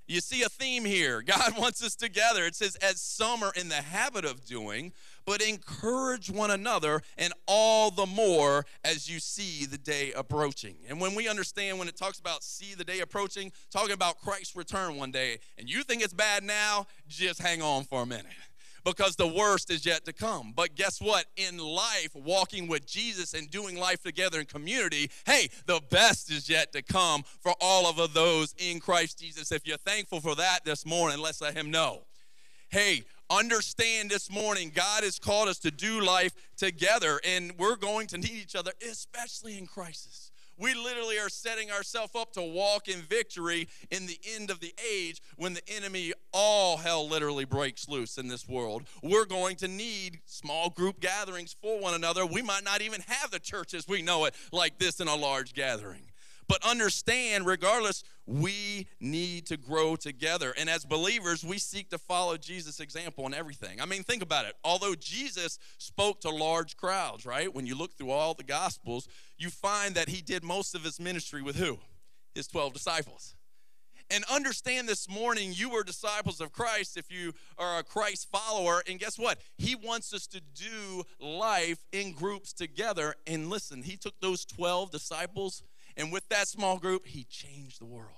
You 0.06 0.20
see 0.20 0.42
a 0.42 0.48
theme 0.48 0.84
here. 0.84 1.22
God 1.26 1.58
wants 1.58 1.82
us 1.82 1.94
together. 1.94 2.44
It 2.44 2.54
says, 2.54 2.76
as 2.76 3.00
some 3.00 3.42
are 3.42 3.52
in 3.54 3.68
the 3.68 3.76
habit 3.82 4.24
of 4.24 4.44
doing, 4.44 4.92
but 5.26 5.42
encourage 5.42 6.30
one 6.30 6.50
another, 6.50 7.02
and 7.16 7.32
all 7.46 7.90
the 7.90 8.06
more 8.06 8.66
as 8.84 9.08
you 9.08 9.20
see 9.20 9.66
the 9.66 9.78
day 9.78 10.12
approaching. 10.12 10.76
And 10.88 11.00
when 11.00 11.14
we 11.14 11.28
understand 11.28 11.78
when 11.78 11.88
it 11.88 11.96
talks 11.96 12.18
about 12.18 12.42
see 12.42 12.74
the 12.74 12.84
day 12.84 13.00
approaching, 13.00 13.52
talking 13.70 13.92
about 13.92 14.20
Christ's 14.20 14.56
return 14.56 14.96
one 14.96 15.10
day, 15.10 15.38
and 15.58 15.68
you 15.68 15.82
think 15.82 16.02
it's 16.02 16.14
bad 16.14 16.44
now, 16.44 16.86
just 17.08 17.40
hang 17.40 17.62
on 17.62 17.84
for 17.84 18.02
a 18.02 18.06
minute 18.06 18.26
because 18.84 19.16
the 19.16 19.26
worst 19.26 19.70
is 19.70 19.84
yet 19.84 20.04
to 20.04 20.12
come. 20.12 20.52
But 20.54 20.74
guess 20.74 21.00
what? 21.00 21.24
In 21.36 21.58
life, 21.58 22.14
walking 22.14 22.68
with 22.68 22.86
Jesus 22.86 23.34
and 23.34 23.50
doing 23.50 23.78
life 23.78 24.02
together 24.02 24.38
in 24.38 24.46
community, 24.46 25.10
hey, 25.26 25.48
the 25.66 25.80
best 25.90 26.30
is 26.30 26.48
yet 26.48 26.72
to 26.72 26.82
come 26.82 27.24
for 27.40 27.54
all 27.60 27.86
of 27.86 28.12
those 28.12 28.54
in 28.58 28.80
Christ 28.80 29.18
Jesus. 29.18 29.50
If 29.50 29.66
you're 29.66 29.78
thankful 29.78 30.20
for 30.20 30.34
that 30.36 30.60
this 30.64 30.84
morning, 30.84 31.18
let's 31.18 31.40
let 31.40 31.56
Him 31.56 31.70
know. 31.70 32.02
Hey, 32.68 33.04
understand 33.30 34.10
this 34.10 34.30
morning 34.30 34.72
God 34.74 35.02
has 35.02 35.18
called 35.18 35.48
us 35.48 35.58
to 35.60 35.70
do 35.70 36.00
life 36.00 36.32
together, 36.56 37.20
and 37.24 37.52
we're 37.58 37.76
going 37.76 38.06
to 38.08 38.18
need 38.18 38.30
each 38.30 38.56
other, 38.56 38.72
especially 38.88 39.58
in 39.58 39.66
crisis. 39.66 40.30
We 40.56 40.72
literally 40.74 41.18
are 41.18 41.28
setting 41.28 41.72
ourselves 41.72 42.14
up 42.14 42.32
to 42.34 42.42
walk 42.42 42.86
in 42.86 43.00
victory 43.00 43.68
in 43.90 44.06
the 44.06 44.18
end 44.36 44.50
of 44.50 44.60
the 44.60 44.72
age 44.88 45.20
when 45.36 45.54
the 45.54 45.68
enemy, 45.68 46.12
all 46.32 46.76
hell 46.76 47.08
literally 47.08 47.44
breaks 47.44 47.88
loose 47.88 48.18
in 48.18 48.28
this 48.28 48.48
world. 48.48 48.84
We're 49.02 49.24
going 49.24 49.56
to 49.56 49.68
need 49.68 50.20
small 50.26 50.70
group 50.70 51.00
gatherings 51.00 51.56
for 51.60 51.80
one 51.80 51.94
another. 51.94 52.24
We 52.24 52.42
might 52.42 52.64
not 52.64 52.82
even 52.82 53.00
have 53.00 53.32
the 53.32 53.40
church 53.40 53.74
as 53.74 53.88
we 53.88 54.00
know 54.00 54.26
it 54.26 54.34
like 54.52 54.78
this 54.78 55.00
in 55.00 55.08
a 55.08 55.16
large 55.16 55.54
gathering. 55.54 56.02
But 56.48 56.64
understand, 56.64 57.46
regardless, 57.46 58.04
we 58.26 58.86
need 59.00 59.46
to 59.46 59.56
grow 59.56 59.96
together. 59.96 60.54
And 60.58 60.68
as 60.68 60.84
believers, 60.84 61.44
we 61.44 61.58
seek 61.58 61.90
to 61.90 61.98
follow 61.98 62.36
Jesus' 62.36 62.80
example 62.80 63.26
in 63.26 63.34
everything. 63.34 63.80
I 63.80 63.86
mean, 63.86 64.02
think 64.02 64.22
about 64.22 64.46
it. 64.46 64.54
Although 64.64 64.94
Jesus 64.94 65.58
spoke 65.78 66.20
to 66.22 66.30
large 66.30 66.76
crowds, 66.76 67.26
right? 67.26 67.52
When 67.52 67.66
you 67.66 67.76
look 67.76 67.92
through 67.96 68.10
all 68.10 68.34
the 68.34 68.44
Gospels, 68.44 69.08
you 69.38 69.50
find 69.50 69.94
that 69.94 70.08
he 70.08 70.22
did 70.22 70.44
most 70.44 70.74
of 70.74 70.84
his 70.84 71.00
ministry 71.00 71.42
with 71.42 71.56
who? 71.56 71.78
His 72.34 72.46
12 72.46 72.72
disciples. 72.72 73.34
And 74.10 74.24
understand 74.30 74.88
this 74.88 75.08
morning, 75.08 75.52
you 75.54 75.72
are 75.72 75.82
disciples 75.82 76.40
of 76.40 76.52
Christ 76.52 76.96
if 76.96 77.10
you 77.10 77.32
are 77.56 77.78
a 77.78 77.82
Christ 77.82 78.28
follower. 78.30 78.82
And 78.88 78.98
guess 78.98 79.18
what? 79.18 79.38
He 79.56 79.74
wants 79.74 80.12
us 80.12 80.26
to 80.28 80.40
do 80.40 81.04
life 81.18 81.84
in 81.90 82.12
groups 82.12 82.52
together. 82.52 83.14
And 83.26 83.48
listen, 83.48 83.82
he 83.82 83.96
took 83.96 84.20
those 84.20 84.44
12 84.44 84.90
disciples 84.90 85.62
and 85.96 86.12
with 86.12 86.28
that 86.28 86.48
small 86.48 86.78
group, 86.78 87.06
he 87.06 87.24
changed 87.24 87.80
the 87.80 87.86
world. 87.86 88.10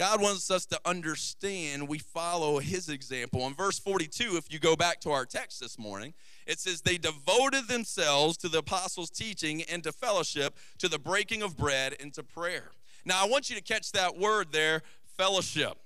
God 0.00 0.22
wants 0.22 0.50
us 0.50 0.64
to 0.64 0.80
understand 0.86 1.86
we 1.86 1.98
follow 1.98 2.58
his 2.58 2.88
example. 2.88 3.46
In 3.46 3.52
verse 3.52 3.78
42, 3.78 4.38
if 4.38 4.50
you 4.50 4.58
go 4.58 4.74
back 4.74 4.98
to 5.02 5.10
our 5.10 5.26
text 5.26 5.60
this 5.60 5.78
morning, 5.78 6.14
it 6.46 6.58
says, 6.58 6.80
They 6.80 6.96
devoted 6.96 7.68
themselves 7.68 8.38
to 8.38 8.48
the 8.48 8.60
apostles' 8.60 9.10
teaching 9.10 9.62
and 9.64 9.82
to 9.84 9.92
fellowship, 9.92 10.56
to 10.78 10.88
the 10.88 10.98
breaking 10.98 11.42
of 11.42 11.54
bread 11.58 11.96
and 12.00 12.14
to 12.14 12.22
prayer. 12.22 12.70
Now, 13.04 13.22
I 13.22 13.28
want 13.28 13.50
you 13.50 13.56
to 13.56 13.62
catch 13.62 13.92
that 13.92 14.16
word 14.16 14.52
there, 14.52 14.80
fellowship. 15.18 15.76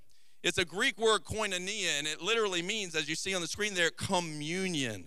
It's 0.45 0.59
a 0.59 0.65
Greek 0.65 0.97
word, 0.97 1.25
koinonia, 1.25 1.99
and 1.99 2.07
it 2.07 2.23
literally 2.23 2.63
means, 2.63 2.95
as 2.95 3.09
you 3.09 3.17
see 3.17 3.35
on 3.35 3.41
the 3.41 3.49
screen 3.49 3.75
there, 3.75 3.91
communion, 3.91 5.07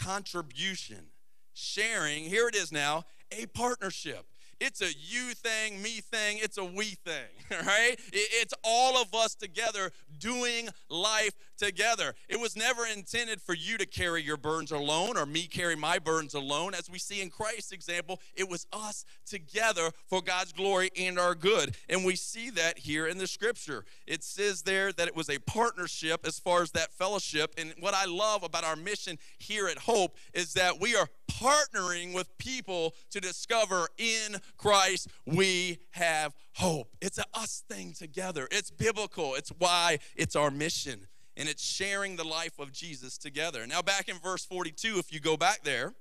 contribution, 0.00 1.08
sharing. 1.52 2.24
Here 2.24 2.48
it 2.48 2.54
is 2.54 2.72
now, 2.72 3.04
a 3.30 3.44
partnership. 3.44 4.24
It's 4.60 4.80
a 4.80 4.92
you 4.92 5.34
thing, 5.34 5.80
me 5.80 6.00
thing, 6.00 6.38
it's 6.40 6.58
a 6.58 6.64
we 6.64 6.96
thing, 7.04 7.28
right? 7.66 7.96
It's 8.12 8.54
all 8.64 9.00
of 9.00 9.14
us 9.14 9.34
together 9.34 9.92
doing 10.18 10.68
life 10.88 11.32
together. 11.58 12.14
It 12.28 12.40
was 12.40 12.56
never 12.56 12.86
intended 12.86 13.42
for 13.42 13.54
you 13.54 13.76
to 13.78 13.86
carry 13.86 14.22
your 14.22 14.36
burdens 14.36 14.70
alone 14.70 15.16
or 15.16 15.26
me 15.26 15.46
carry 15.46 15.76
my 15.76 15.98
burdens 15.98 16.34
alone. 16.34 16.74
As 16.74 16.88
we 16.88 16.98
see 16.98 17.20
in 17.20 17.30
Christ's 17.30 17.72
example, 17.72 18.20
it 18.34 18.48
was 18.48 18.66
us 18.72 19.04
together 19.26 19.90
for 20.06 20.22
God's 20.22 20.52
glory 20.52 20.90
and 20.96 21.18
our 21.18 21.34
good. 21.34 21.76
And 21.88 22.04
we 22.04 22.16
see 22.16 22.50
that 22.50 22.78
here 22.78 23.06
in 23.06 23.18
the 23.18 23.26
scripture. 23.26 23.84
It 24.06 24.22
says 24.22 24.62
there 24.62 24.92
that 24.92 25.08
it 25.08 25.16
was 25.16 25.28
a 25.28 25.38
partnership 25.40 26.26
as 26.26 26.38
far 26.38 26.62
as 26.62 26.70
that 26.72 26.92
fellowship. 26.92 27.54
And 27.58 27.74
what 27.80 27.94
I 27.94 28.06
love 28.06 28.42
about 28.42 28.64
our 28.64 28.76
mission 28.76 29.18
here 29.38 29.68
at 29.68 29.78
Hope 29.78 30.16
is 30.32 30.54
that 30.54 30.80
we 30.80 30.94
are 30.96 31.08
partnering 31.28 32.14
with 32.14 32.36
people 32.38 32.94
to 33.10 33.20
discover 33.20 33.88
in 33.96 34.36
Christ 34.56 35.08
we 35.26 35.78
have 35.90 36.34
hope. 36.54 36.88
It's 37.00 37.18
a 37.18 37.24
us 37.34 37.62
thing 37.68 37.92
together. 37.92 38.48
It's 38.50 38.70
biblical. 38.70 39.34
It's 39.34 39.50
why 39.58 39.98
it's 40.16 40.34
our 40.34 40.50
mission 40.50 41.06
and 41.38 41.48
it's 41.48 41.64
sharing 41.64 42.16
the 42.16 42.24
life 42.24 42.58
of 42.58 42.72
Jesus 42.72 43.16
together. 43.16 43.64
Now, 43.66 43.80
back 43.80 44.08
in 44.08 44.16
verse 44.16 44.44
42, 44.44 44.98
if 44.98 45.12
you 45.12 45.20
go 45.20 45.36
back 45.36 45.62
there 45.62 45.94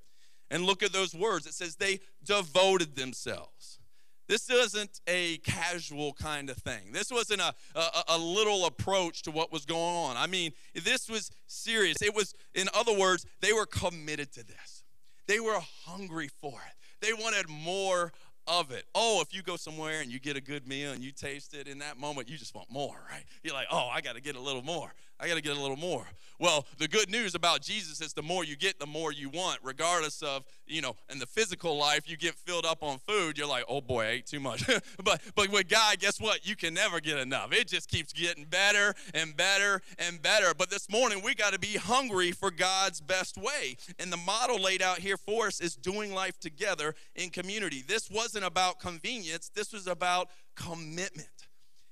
and 0.50 0.64
look 0.64 0.82
at 0.82 0.92
those 0.92 1.14
words, 1.14 1.46
it 1.46 1.54
says 1.54 1.76
they 1.76 2.00
devoted 2.26 2.96
themselves. 2.96 3.80
This 4.28 4.50
isn't 4.50 5.00
a 5.08 5.38
casual 5.38 6.12
kind 6.14 6.50
of 6.50 6.58
thing. 6.58 6.92
This 6.92 7.12
wasn't 7.12 7.40
a, 7.40 7.54
a, 7.76 8.04
a, 8.10 8.18
little 8.18 8.66
approach 8.66 9.22
to 9.22 9.32
what 9.32 9.54
was 9.54 9.66
going 9.66 9.96
on. 9.96 10.18
I 10.18 10.28
mean, 10.28 10.52
this 10.74 11.08
was 11.08 11.32
serious. 11.46 12.02
It 12.02 12.14
was, 12.14 12.34
in 12.54 12.68
other 12.74 12.92
words, 12.94 13.26
they 13.40 13.54
were 13.54 13.66
committed 13.66 14.34
to 14.34 14.46
this. 14.46 14.84
They 15.28 15.40
were 15.40 15.60
hungry 15.86 16.30
for 16.42 16.60
it. 16.68 17.06
They 17.06 17.14
wanted 17.14 17.48
more 17.48 18.12
of 18.48 18.72
it. 18.72 18.86
Oh, 18.96 19.22
if 19.22 19.34
you 19.34 19.44
go 19.44 19.56
somewhere 19.56 20.02
and 20.02 20.12
you 20.12 20.20
get 20.20 20.36
a 20.36 20.42
good 20.42 20.68
meal 20.68 20.92
and 20.92 21.04
you 21.04 21.12
taste 21.12 21.54
it 21.54 21.68
in 21.68 21.80
that 21.80 21.98
moment, 21.98 22.30
you 22.30 22.38
just 22.38 22.56
want 22.56 22.70
more, 22.70 22.96
right? 23.10 23.24
You're 23.44 23.54
like, 23.54 23.68
oh, 23.72 23.90
I 23.92 24.02
got 24.02 24.16
to 24.16 24.22
get 24.22 24.36
a 24.36 24.42
little 24.42 24.64
more. 24.64 24.94
I 25.20 25.28
got 25.28 25.36
to 25.36 25.42
get 25.42 25.58
a 25.58 25.60
little 25.60 25.78
more. 25.78 26.08
Well, 26.40 26.68
the 26.78 26.88
good 26.88 27.10
news 27.10 27.34
about 27.34 27.62
Jesus 27.62 28.00
is 28.00 28.14
the 28.14 28.22
more 28.22 28.44
you 28.44 28.56
get, 28.56 28.80
the 28.80 28.86
more 28.86 29.12
you 29.12 29.30
want, 29.30 29.60
regardless 29.64 30.22
of, 30.22 30.46
you 30.68 30.84
know, 30.84 30.96
in 31.10 31.18
the 31.18 31.26
physical 31.26 31.76
life, 31.76 32.08
you 32.08 32.16
get 32.16 32.36
filled 32.36 32.66
up 32.66 32.84
on 32.84 33.00
food, 33.00 33.40
you're 33.40 33.48
like, 33.48 33.64
oh 33.68 33.82
boy, 33.82 34.04
I 34.04 34.10
ate 34.10 34.28
too 34.28 34.40
much. 34.40 34.64
but 35.04 35.20
but 35.36 35.50
with 35.50 35.68
God, 35.68 35.98
guess 35.98 36.22
what? 36.22 36.48
You 36.48 36.56
can 36.56 36.76
never 36.76 37.00
get 37.00 37.18
enough. 37.18 37.52
It 37.54 37.68
just 37.68 37.90
keeps 37.90 38.14
getting 38.14 38.44
better 38.46 38.94
and 39.16 39.36
better 39.36 39.82
and 39.98 40.22
better. 40.22 40.54
But 40.56 40.70
this 40.70 40.92
morning, 40.92 41.24
we 41.24 41.34
got 41.34 41.54
to 41.54 41.60
be 41.60 41.76
hungry 41.78 42.32
for 42.32 42.52
God's 42.52 43.02
best 43.02 43.36
way. 43.36 43.78
And 43.98 44.14
the 44.14 44.18
model 44.18 44.62
laid 44.62 44.84
out 44.84 45.00
here 45.00 45.18
for 45.18 45.48
us 45.48 45.60
is 45.60 45.76
doing 45.76 46.14
life 46.14 46.40
together 46.40 46.94
in 47.16 47.32
community. 47.32 47.84
This 47.88 48.12
wasn't 48.12 48.46
about 48.46 48.80
convenience, 48.80 49.50
this 49.50 49.74
was 49.74 49.88
about 49.88 50.30
commitment 50.56 51.28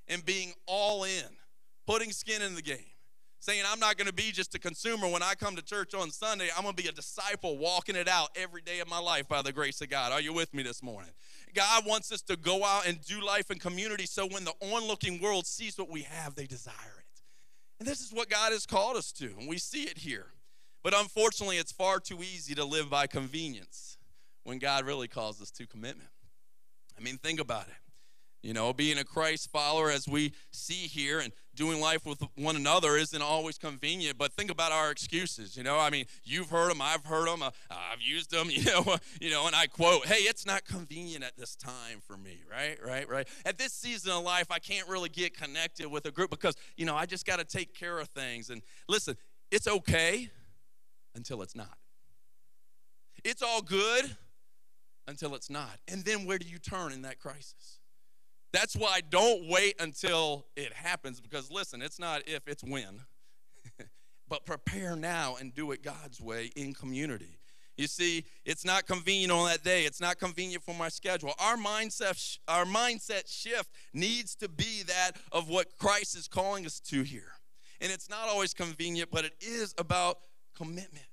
and 0.07 0.23
being 0.23 0.53
all 0.67 1.03
in, 1.03 1.37
putting 1.87 2.11
skin 2.11 2.43
in 2.43 2.53
the 2.53 2.61
game 2.61 2.94
saying, 3.45 3.63
I'm 3.71 3.79
not 3.79 3.95
going 3.95 4.07
to 4.07 4.13
be 4.13 4.31
just 4.31 4.55
a 4.55 4.59
consumer 4.59 5.07
when 5.07 5.21
I 5.21 5.35
come 5.35 5.55
to 5.55 5.61
church 5.61 5.93
on 5.93 6.09
Sunday. 6.09 6.49
I'm 6.55 6.63
going 6.63 6.75
to 6.75 6.81
be 6.81 6.89
a 6.89 6.91
disciple 6.91 7.57
walking 7.57 7.95
it 7.95 8.07
out 8.07 8.29
every 8.35 8.61
day 8.61 8.79
of 8.79 8.89
my 8.89 8.97
life 8.97 9.27
by 9.27 9.43
the 9.43 9.53
grace 9.53 9.81
of 9.81 9.89
God. 9.89 10.11
Are 10.11 10.19
you 10.19 10.33
with 10.33 10.51
me 10.53 10.63
this 10.63 10.81
morning? 10.81 11.11
God 11.53 11.85
wants 11.85 12.11
us 12.11 12.23
to 12.23 12.37
go 12.37 12.65
out 12.65 12.87
and 12.87 12.99
do 13.01 13.23
life 13.23 13.51
in 13.51 13.59
community 13.59 14.07
so 14.07 14.27
when 14.27 14.45
the 14.45 14.53
onlooking 14.61 15.21
world 15.21 15.45
sees 15.45 15.77
what 15.77 15.89
we 15.89 16.01
have, 16.01 16.33
they 16.33 16.47
desire 16.47 16.73
it. 16.97 17.21
And 17.79 17.87
this 17.87 18.01
is 18.01 18.11
what 18.11 18.29
God 18.29 18.51
has 18.51 18.65
called 18.65 18.97
us 18.97 19.11
to, 19.13 19.25
and 19.37 19.47
we 19.47 19.57
see 19.57 19.83
it 19.83 19.99
here. 19.99 20.27
But 20.83 20.97
unfortunately, 20.97 21.57
it's 21.57 21.71
far 21.71 21.99
too 21.99 22.21
easy 22.21 22.55
to 22.55 22.65
live 22.65 22.89
by 22.89 23.05
convenience 23.05 23.97
when 24.43 24.59
God 24.59 24.85
really 24.85 25.07
calls 25.07 25.41
us 25.41 25.51
to 25.51 25.67
commitment. 25.67 26.09
I 26.97 27.01
mean, 27.01 27.17
think 27.17 27.39
about 27.39 27.67
it. 27.67 27.73
You 28.47 28.53
know, 28.53 28.73
being 28.73 28.99
a 28.99 29.03
Christ 29.03 29.51
follower, 29.51 29.89
as 29.89 30.07
we 30.07 30.33
see 30.51 30.87
here, 30.87 31.19
and 31.19 31.33
doing 31.55 31.79
life 31.79 32.05
with 32.05 32.21
one 32.35 32.55
another 32.55 32.97
isn't 32.97 33.21
always 33.21 33.57
convenient. 33.57 34.17
But 34.17 34.33
think 34.33 34.51
about 34.51 34.71
our 34.71 34.91
excuses. 34.91 35.55
You 35.57 35.63
know, 35.63 35.79
I 35.79 35.89
mean, 35.89 36.05
you've 36.23 36.49
heard 36.49 36.69
them, 36.71 36.81
I've 36.81 37.05
heard 37.05 37.27
them, 37.27 37.41
uh, 37.41 37.51
I've 37.69 38.01
used 38.01 38.31
them. 38.31 38.49
You 38.55 38.63
know, 38.63 38.95
you 39.19 39.29
know, 39.31 39.47
and 39.47 39.55
I 39.55 39.67
quote, 39.67 40.05
"Hey, 40.05 40.21
it's 40.21 40.45
not 40.45 40.63
convenient 40.65 41.23
at 41.23 41.35
this 41.35 41.55
time 41.55 41.99
for 42.07 42.15
me." 42.15 42.39
Right, 42.49 42.77
right, 42.83 43.07
right. 43.07 43.27
At 43.45 43.57
this 43.57 43.73
season 43.73 44.11
of 44.11 44.23
life, 44.23 44.47
I 44.49 44.59
can't 44.59 44.87
really 44.87 45.09
get 45.09 45.37
connected 45.37 45.87
with 45.87 46.05
a 46.05 46.11
group 46.11 46.29
because 46.29 46.55
you 46.77 46.85
know 46.85 46.95
I 46.95 47.05
just 47.05 47.25
got 47.25 47.39
to 47.39 47.43
take 47.43 47.77
care 47.77 47.99
of 47.99 48.07
things. 48.07 48.49
And 48.49 48.61
listen, 48.87 49.17
it's 49.51 49.67
okay 49.67 50.29
until 51.15 51.41
it's 51.41 51.55
not. 51.55 51.77
It's 53.23 53.41
all 53.41 53.61
good 53.61 54.15
until 55.07 55.35
it's 55.35 55.49
not. 55.49 55.79
And 55.87 56.03
then 56.03 56.25
where 56.25 56.37
do 56.37 56.47
you 56.47 56.59
turn 56.59 56.91
in 56.91 57.01
that 57.03 57.19
crisis? 57.19 57.79
That's 58.55 58.73
why 58.73 59.01
don't 59.09 59.49
wait 59.49 59.81
until 59.81 60.45
it 60.55 60.71
happens 60.71 61.19
because 61.19 61.51
listen, 61.51 61.81
it's 61.81 61.99
not 61.99 62.21
if, 62.25 62.47
it's 62.47 62.63
when. 62.63 63.01
but 64.29 64.45
prepare 64.45 64.95
now 64.95 65.35
and 65.37 65.53
do 65.53 65.71
it 65.71 65.83
God's 65.83 66.21
way 66.21 66.51
in 66.55 66.73
community. 66.73 67.37
You 67.75 67.87
see, 67.87 68.23
it's 68.45 68.63
not 68.63 68.87
convenient 68.87 69.33
on 69.33 69.49
that 69.49 69.65
day. 69.65 69.83
It's 69.83 69.99
not 69.99 70.19
convenient 70.19 70.63
for 70.63 70.73
my 70.73 70.87
schedule. 70.87 71.33
Our 71.37 71.57
mindset 71.57 72.37
our 72.47 72.63
mindset 72.63 73.23
shift 73.27 73.69
needs 73.93 74.35
to 74.37 74.47
be 74.47 74.83
that 74.83 75.11
of 75.33 75.49
what 75.49 75.77
Christ 75.77 76.15
is 76.15 76.29
calling 76.29 76.65
us 76.65 76.79
to 76.91 77.03
here. 77.03 77.33
And 77.81 77.91
it's 77.91 78.09
not 78.09 78.29
always 78.29 78.53
convenient, 78.53 79.11
but 79.11 79.25
it 79.25 79.33
is 79.41 79.75
about 79.77 80.19
commitment. 80.55 81.07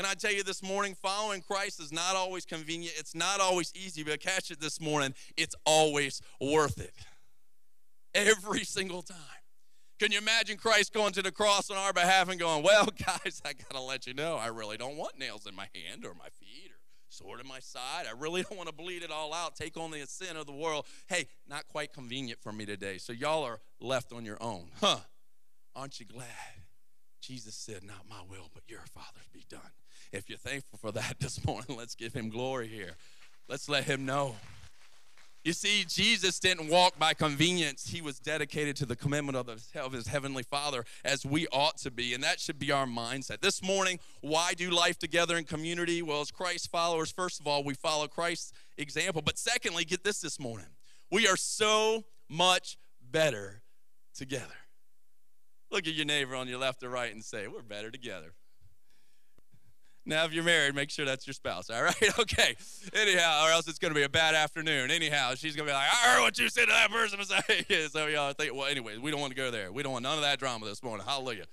Can 0.00 0.08
I 0.08 0.14
tell 0.14 0.32
you 0.32 0.42
this 0.42 0.62
morning, 0.62 0.94
following 0.94 1.42
Christ 1.42 1.78
is 1.78 1.92
not 1.92 2.16
always 2.16 2.46
convenient. 2.46 2.94
It's 2.96 3.14
not 3.14 3.38
always 3.38 3.70
easy, 3.76 4.02
but 4.02 4.18
catch 4.18 4.50
it 4.50 4.58
this 4.58 4.80
morning. 4.80 5.12
It's 5.36 5.54
always 5.66 6.22
worth 6.40 6.80
it. 6.80 6.94
every 8.14 8.64
single 8.64 9.02
time. 9.02 9.18
Can 9.98 10.10
you 10.10 10.16
imagine 10.16 10.56
Christ 10.56 10.94
going 10.94 11.12
to 11.12 11.22
the 11.22 11.30
cross 11.30 11.70
on 11.70 11.76
our 11.76 11.92
behalf 11.92 12.30
and 12.30 12.40
going, 12.40 12.62
Well, 12.62 12.86
guys, 13.06 13.42
I 13.44 13.52
got 13.52 13.72
to 13.72 13.80
let 13.82 14.06
you 14.06 14.14
know, 14.14 14.36
I 14.36 14.46
really 14.46 14.78
don't 14.78 14.96
want 14.96 15.18
nails 15.18 15.46
in 15.46 15.54
my 15.54 15.68
hand 15.74 16.06
or 16.06 16.14
my 16.14 16.30
feet 16.40 16.70
or 16.70 16.78
sword 17.10 17.38
in 17.38 17.46
my 17.46 17.60
side. 17.60 18.06
I 18.08 18.18
really 18.18 18.42
don't 18.42 18.56
want 18.56 18.70
to 18.70 18.74
bleed 18.74 19.02
it 19.02 19.10
all 19.10 19.34
out, 19.34 19.54
take 19.54 19.76
on 19.76 19.90
the 19.90 20.06
sin 20.06 20.34
of 20.34 20.46
the 20.46 20.54
world. 20.54 20.86
Hey, 21.08 21.26
not 21.46 21.68
quite 21.68 21.92
convenient 21.92 22.40
for 22.40 22.52
me 22.52 22.64
today. 22.64 22.96
So 22.96 23.12
y'all 23.12 23.44
are 23.44 23.60
left 23.82 24.14
on 24.14 24.24
your 24.24 24.42
own. 24.42 24.70
Huh? 24.80 25.00
Aren't 25.76 26.00
you 26.00 26.06
glad? 26.06 26.24
Jesus 27.20 27.54
said, 27.54 27.84
Not 27.84 28.08
my 28.08 28.22
will, 28.28 28.50
but 28.54 28.62
your 28.66 28.80
Father's 28.94 29.28
be 29.32 29.44
done. 29.48 29.60
If 30.12 30.28
you're 30.28 30.38
thankful 30.38 30.78
for 30.78 30.92
that 30.92 31.16
this 31.20 31.44
morning, 31.44 31.76
let's 31.76 31.94
give 31.94 32.12
him 32.12 32.28
glory 32.28 32.68
here. 32.68 32.96
Let's 33.48 33.68
let 33.68 33.84
him 33.84 34.06
know. 34.06 34.36
You 35.42 35.54
see, 35.54 35.86
Jesus 35.88 36.38
didn't 36.38 36.68
walk 36.68 36.98
by 36.98 37.14
convenience. 37.14 37.88
He 37.88 38.02
was 38.02 38.18
dedicated 38.18 38.76
to 38.76 38.86
the 38.86 38.94
commitment 38.94 39.38
of, 39.38 39.48
of, 39.74 39.92
his 39.92 40.06
heavenly 40.06 40.42
Father 40.42 40.84
as 41.02 41.24
we 41.24 41.46
ought 41.50 41.78
to 41.78 41.90
be. 41.90 42.12
And 42.12 42.22
that 42.22 42.40
should 42.40 42.58
be 42.58 42.70
our 42.70 42.84
mindset. 42.84 43.40
This 43.40 43.62
morning, 43.62 44.00
why 44.20 44.52
do 44.52 44.70
life 44.70 44.98
together 44.98 45.38
in 45.38 45.44
community? 45.44 46.02
Well, 46.02 46.20
as 46.20 46.30
Christ 46.30 46.70
followers, 46.70 47.10
first 47.10 47.40
of 47.40 47.46
all, 47.46 47.64
we 47.64 47.72
follow 47.72 48.06
Christ's 48.06 48.52
example. 48.76 49.22
But 49.22 49.38
secondly, 49.38 49.86
get 49.86 50.04
this 50.04 50.20
this 50.20 50.38
morning. 50.38 50.68
We 51.10 51.26
are 51.26 51.38
so 51.38 52.04
much 52.28 52.76
better 53.10 53.62
together. 54.14 54.44
Look 55.70 55.86
at 55.86 55.94
your 55.94 56.04
neighbor 56.04 56.34
on 56.34 56.48
your 56.48 56.58
left 56.58 56.82
or 56.82 56.90
right 56.90 57.12
and 57.12 57.24
say, 57.24 57.46
We're 57.46 57.62
better 57.62 57.90
together. 57.90 58.34
Now, 60.06 60.24
if 60.24 60.32
you're 60.32 60.44
married, 60.44 60.74
make 60.74 60.90
sure 60.90 61.04
that's 61.04 61.26
your 61.26 61.34
spouse, 61.34 61.68
all 61.70 61.82
right? 61.82 61.94
Okay. 62.18 62.56
Anyhow, 62.94 63.46
or 63.46 63.50
else 63.50 63.68
it's 63.68 63.78
going 63.78 63.92
to 63.92 63.98
be 63.98 64.02
a 64.02 64.08
bad 64.08 64.34
afternoon. 64.34 64.90
Anyhow, 64.90 65.34
she's 65.34 65.54
going 65.54 65.66
to 65.66 65.72
be 65.72 65.74
like, 65.74 65.88
I 65.90 66.08
heard 66.08 66.22
what 66.22 66.38
you 66.38 66.48
said 66.48 66.66
to 66.66 66.72
that 66.72 66.90
person. 66.90 67.18
so 67.90 68.06
y'all 68.06 68.32
think, 68.32 68.54
well, 68.54 68.66
anyways, 68.66 68.98
we 68.98 69.10
don't 69.10 69.20
want 69.20 69.32
to 69.32 69.36
go 69.36 69.50
there. 69.50 69.70
We 69.72 69.82
don't 69.82 69.92
want 69.92 70.02
none 70.02 70.16
of 70.16 70.22
that 70.22 70.38
drama 70.38 70.66
this 70.66 70.82
morning. 70.82 71.06
Hallelujah. 71.06 71.44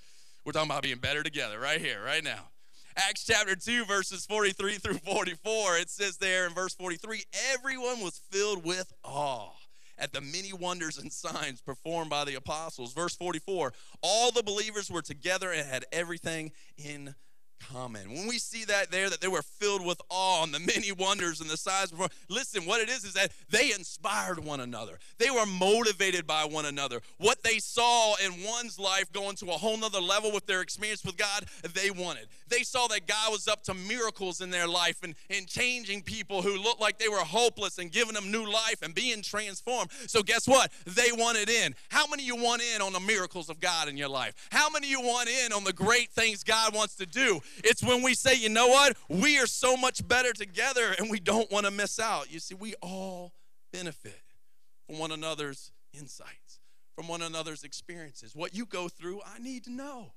We're 0.45 0.53
talking 0.53 0.69
about 0.69 0.83
being 0.83 0.99
better 0.99 1.23
together 1.23 1.59
right 1.59 1.79
here, 1.81 2.01
right 2.03 2.23
now. 2.23 2.49
Acts 2.95 3.25
chapter 3.25 3.55
2, 3.55 3.85
verses 3.85 4.25
43 4.25 4.75
through 4.75 4.97
44, 4.99 5.77
it 5.77 5.89
says 5.89 6.17
there 6.17 6.47
in 6.47 6.53
verse 6.53 6.73
43 6.73 7.23
everyone 7.53 7.99
was 7.99 8.21
filled 8.31 8.65
with 8.65 8.91
awe 9.03 9.51
at 9.99 10.13
the 10.13 10.21
many 10.21 10.53
wonders 10.53 10.97
and 10.97 11.11
signs 11.11 11.61
performed 11.61 12.09
by 12.09 12.25
the 12.25 12.35
apostles. 12.35 12.93
Verse 12.93 13.15
44 13.15 13.73
all 14.01 14.31
the 14.31 14.43
believers 14.43 14.89
were 14.89 15.01
together 15.01 15.51
and 15.51 15.67
had 15.67 15.85
everything 15.91 16.51
in 16.77 17.13
common. 17.59 18.09
When 18.11 18.27
we 18.27 18.39
see 18.39 18.65
that 18.65 18.91
there, 18.91 19.09
that 19.09 19.21
they 19.21 19.27
were 19.27 19.41
filled 19.41 19.85
with 19.85 20.01
awe 20.09 20.43
and 20.43 20.53
the 20.53 20.59
many 20.59 20.91
wonders 20.91 21.41
and 21.41 21.49
the 21.49 21.57
signs 21.57 21.91
before, 21.91 22.09
listen, 22.29 22.65
what 22.65 22.81
it 22.81 22.89
is 22.89 23.03
is 23.03 23.13
that 23.13 23.31
they 23.49 23.71
inspired 23.71 24.43
one 24.43 24.59
another. 24.59 24.99
They 25.17 25.29
were 25.29 25.45
motivated 25.45 26.27
by 26.27 26.45
one 26.45 26.65
another. 26.65 27.01
What 27.17 27.43
they 27.43 27.59
saw 27.59 28.15
in 28.25 28.43
one's 28.45 28.79
life 28.79 29.11
going 29.11 29.35
to 29.37 29.47
a 29.47 29.53
whole 29.53 29.77
nother 29.77 30.01
level 30.01 30.31
with 30.31 30.45
their 30.45 30.61
experience 30.61 31.03
with 31.03 31.17
God, 31.17 31.45
they 31.73 31.91
wanted. 31.91 32.27
They 32.49 32.63
saw 32.63 32.87
that 32.87 33.07
God 33.07 33.31
was 33.31 33.47
up 33.47 33.63
to 33.63 33.73
miracles 33.73 34.41
in 34.41 34.49
their 34.49 34.67
life 34.67 35.03
and, 35.03 35.15
and 35.29 35.47
changing 35.47 36.01
people 36.01 36.41
who 36.41 36.57
looked 36.57 36.81
like 36.81 36.97
they 36.97 37.09
were 37.09 37.17
hopeless 37.17 37.77
and 37.77 37.91
giving 37.91 38.13
them 38.13 38.31
new 38.31 38.49
life 38.49 38.81
and 38.81 38.95
being 38.95 39.21
transformed. 39.21 39.91
So 40.07 40.23
guess 40.23 40.47
what? 40.47 40.71
They 40.85 41.11
wanted 41.11 41.49
in. 41.49 41.75
How 41.89 42.07
many 42.07 42.23
you 42.23 42.35
want 42.35 42.61
in 42.75 42.81
on 42.81 42.93
the 42.93 42.99
miracles 42.99 43.49
of 43.49 43.59
God 43.59 43.87
in 43.89 43.97
your 43.97 44.09
life? 44.09 44.47
How 44.51 44.69
many 44.69 44.87
you 44.87 45.01
want 45.01 45.29
in 45.29 45.51
on 45.51 45.63
the 45.63 45.73
great 45.73 46.09
things 46.11 46.43
God 46.43 46.73
wants 46.73 46.95
to 46.95 47.05
do? 47.05 47.41
It's 47.63 47.83
when 47.83 48.03
we 48.03 48.13
say, 48.13 48.35
you 48.35 48.49
know 48.49 48.67
what? 48.67 48.97
We 49.09 49.39
are 49.39 49.47
so 49.47 49.77
much 49.77 50.07
better 50.07 50.33
together 50.33 50.93
and 50.97 51.09
we 51.09 51.19
don't 51.19 51.51
want 51.51 51.65
to 51.65 51.71
miss 51.71 51.99
out. 51.99 52.31
You 52.31 52.39
see, 52.39 52.55
we 52.55 52.75
all 52.81 53.33
benefit 53.71 54.21
from 54.85 54.99
one 54.99 55.11
another's 55.11 55.71
insights, 55.93 56.59
from 56.95 57.07
one 57.07 57.21
another's 57.21 57.63
experiences. 57.63 58.35
What 58.35 58.55
you 58.55 58.65
go 58.65 58.87
through, 58.87 59.21
I 59.25 59.39
need 59.39 59.63
to 59.65 59.71
know. 59.71 60.13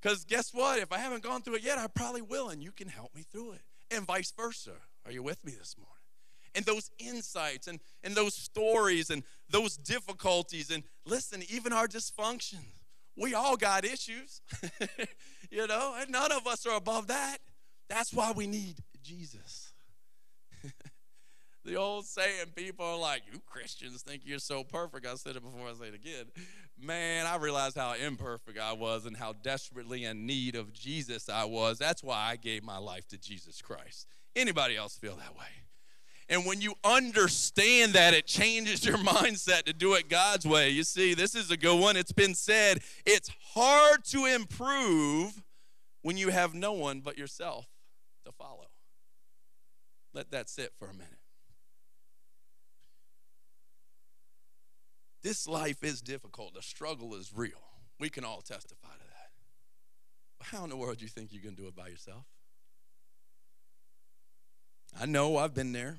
Because 0.00 0.24
guess 0.24 0.54
what? 0.54 0.78
If 0.78 0.92
I 0.92 0.98
haven't 0.98 1.22
gone 1.22 1.42
through 1.42 1.56
it 1.56 1.62
yet, 1.62 1.78
I 1.78 1.86
probably 1.86 2.22
will, 2.22 2.48
and 2.48 2.62
you 2.62 2.72
can 2.72 2.88
help 2.88 3.14
me 3.14 3.22
through 3.22 3.52
it. 3.52 3.62
And 3.90 4.06
vice 4.06 4.32
versa. 4.34 4.72
Are 5.04 5.12
you 5.12 5.22
with 5.22 5.44
me 5.44 5.52
this 5.52 5.76
morning? 5.76 5.94
And 6.54 6.64
those 6.64 6.90
insights 6.98 7.66
and, 7.66 7.80
and 8.02 8.14
those 8.14 8.34
stories 8.34 9.10
and 9.10 9.22
those 9.48 9.76
difficulties, 9.76 10.70
and 10.70 10.82
listen, 11.04 11.42
even 11.48 11.72
our 11.72 11.86
dysfunctions 11.86 12.79
we 13.16 13.34
all 13.34 13.56
got 13.56 13.84
issues, 13.84 14.40
you 15.50 15.66
know, 15.66 15.94
and 15.98 16.10
none 16.10 16.32
of 16.32 16.46
us 16.46 16.66
are 16.66 16.76
above 16.76 17.08
that. 17.08 17.38
That's 17.88 18.12
why 18.12 18.32
we 18.32 18.46
need 18.46 18.76
Jesus. 19.02 19.72
the 21.64 21.76
old 21.76 22.06
saying, 22.06 22.46
people 22.54 22.84
are 22.84 22.98
like, 22.98 23.22
You 23.32 23.40
Christians 23.46 24.02
think 24.02 24.22
you're 24.24 24.38
so 24.38 24.62
perfect. 24.62 25.06
I 25.06 25.14
said 25.14 25.36
it 25.36 25.42
before, 25.42 25.68
I 25.68 25.72
say 25.72 25.88
it 25.88 25.94
again. 25.94 26.26
Man, 26.78 27.26
I 27.26 27.36
realized 27.36 27.76
how 27.76 27.94
imperfect 27.94 28.58
I 28.58 28.72
was 28.72 29.06
and 29.06 29.16
how 29.16 29.34
desperately 29.42 30.04
in 30.04 30.26
need 30.26 30.54
of 30.54 30.72
Jesus 30.72 31.28
I 31.28 31.44
was. 31.44 31.78
That's 31.78 32.02
why 32.02 32.30
I 32.30 32.36
gave 32.36 32.62
my 32.62 32.78
life 32.78 33.06
to 33.08 33.18
Jesus 33.18 33.60
Christ. 33.60 34.06
Anybody 34.36 34.76
else 34.76 34.96
feel 34.96 35.16
that 35.16 35.36
way? 35.36 35.46
And 36.30 36.46
when 36.46 36.60
you 36.60 36.74
understand 36.84 37.94
that, 37.94 38.14
it 38.14 38.24
changes 38.24 38.86
your 38.86 38.96
mindset 38.98 39.64
to 39.64 39.72
do 39.72 39.94
it 39.94 40.08
God's 40.08 40.46
way. 40.46 40.70
You 40.70 40.84
see, 40.84 41.12
this 41.12 41.34
is 41.34 41.50
a 41.50 41.56
good 41.56 41.78
one. 41.78 41.96
It's 41.96 42.12
been 42.12 42.34
said 42.34 42.78
it's 43.04 43.30
hard 43.52 44.04
to 44.06 44.26
improve 44.26 45.42
when 46.02 46.16
you 46.16 46.28
have 46.28 46.54
no 46.54 46.72
one 46.72 47.00
but 47.00 47.18
yourself 47.18 47.66
to 48.24 48.32
follow. 48.32 48.68
Let 50.14 50.30
that 50.30 50.48
sit 50.48 50.72
for 50.78 50.88
a 50.88 50.92
minute. 50.92 51.08
This 55.22 55.48
life 55.48 55.82
is 55.82 56.00
difficult. 56.00 56.54
The 56.54 56.62
struggle 56.62 57.14
is 57.16 57.32
real. 57.34 57.60
We 57.98 58.08
can 58.08 58.24
all 58.24 58.40
testify 58.40 58.88
to 58.88 58.98
that. 58.98 59.30
But 60.38 60.46
how 60.46 60.64
in 60.64 60.70
the 60.70 60.76
world 60.76 60.98
do 60.98 61.04
you 61.04 61.10
think 61.10 61.32
you 61.32 61.40
can 61.40 61.54
do 61.54 61.66
it 61.66 61.74
by 61.74 61.88
yourself? 61.88 62.24
I 64.98 65.06
know 65.06 65.36
I've 65.36 65.54
been 65.54 65.72
there. 65.72 65.98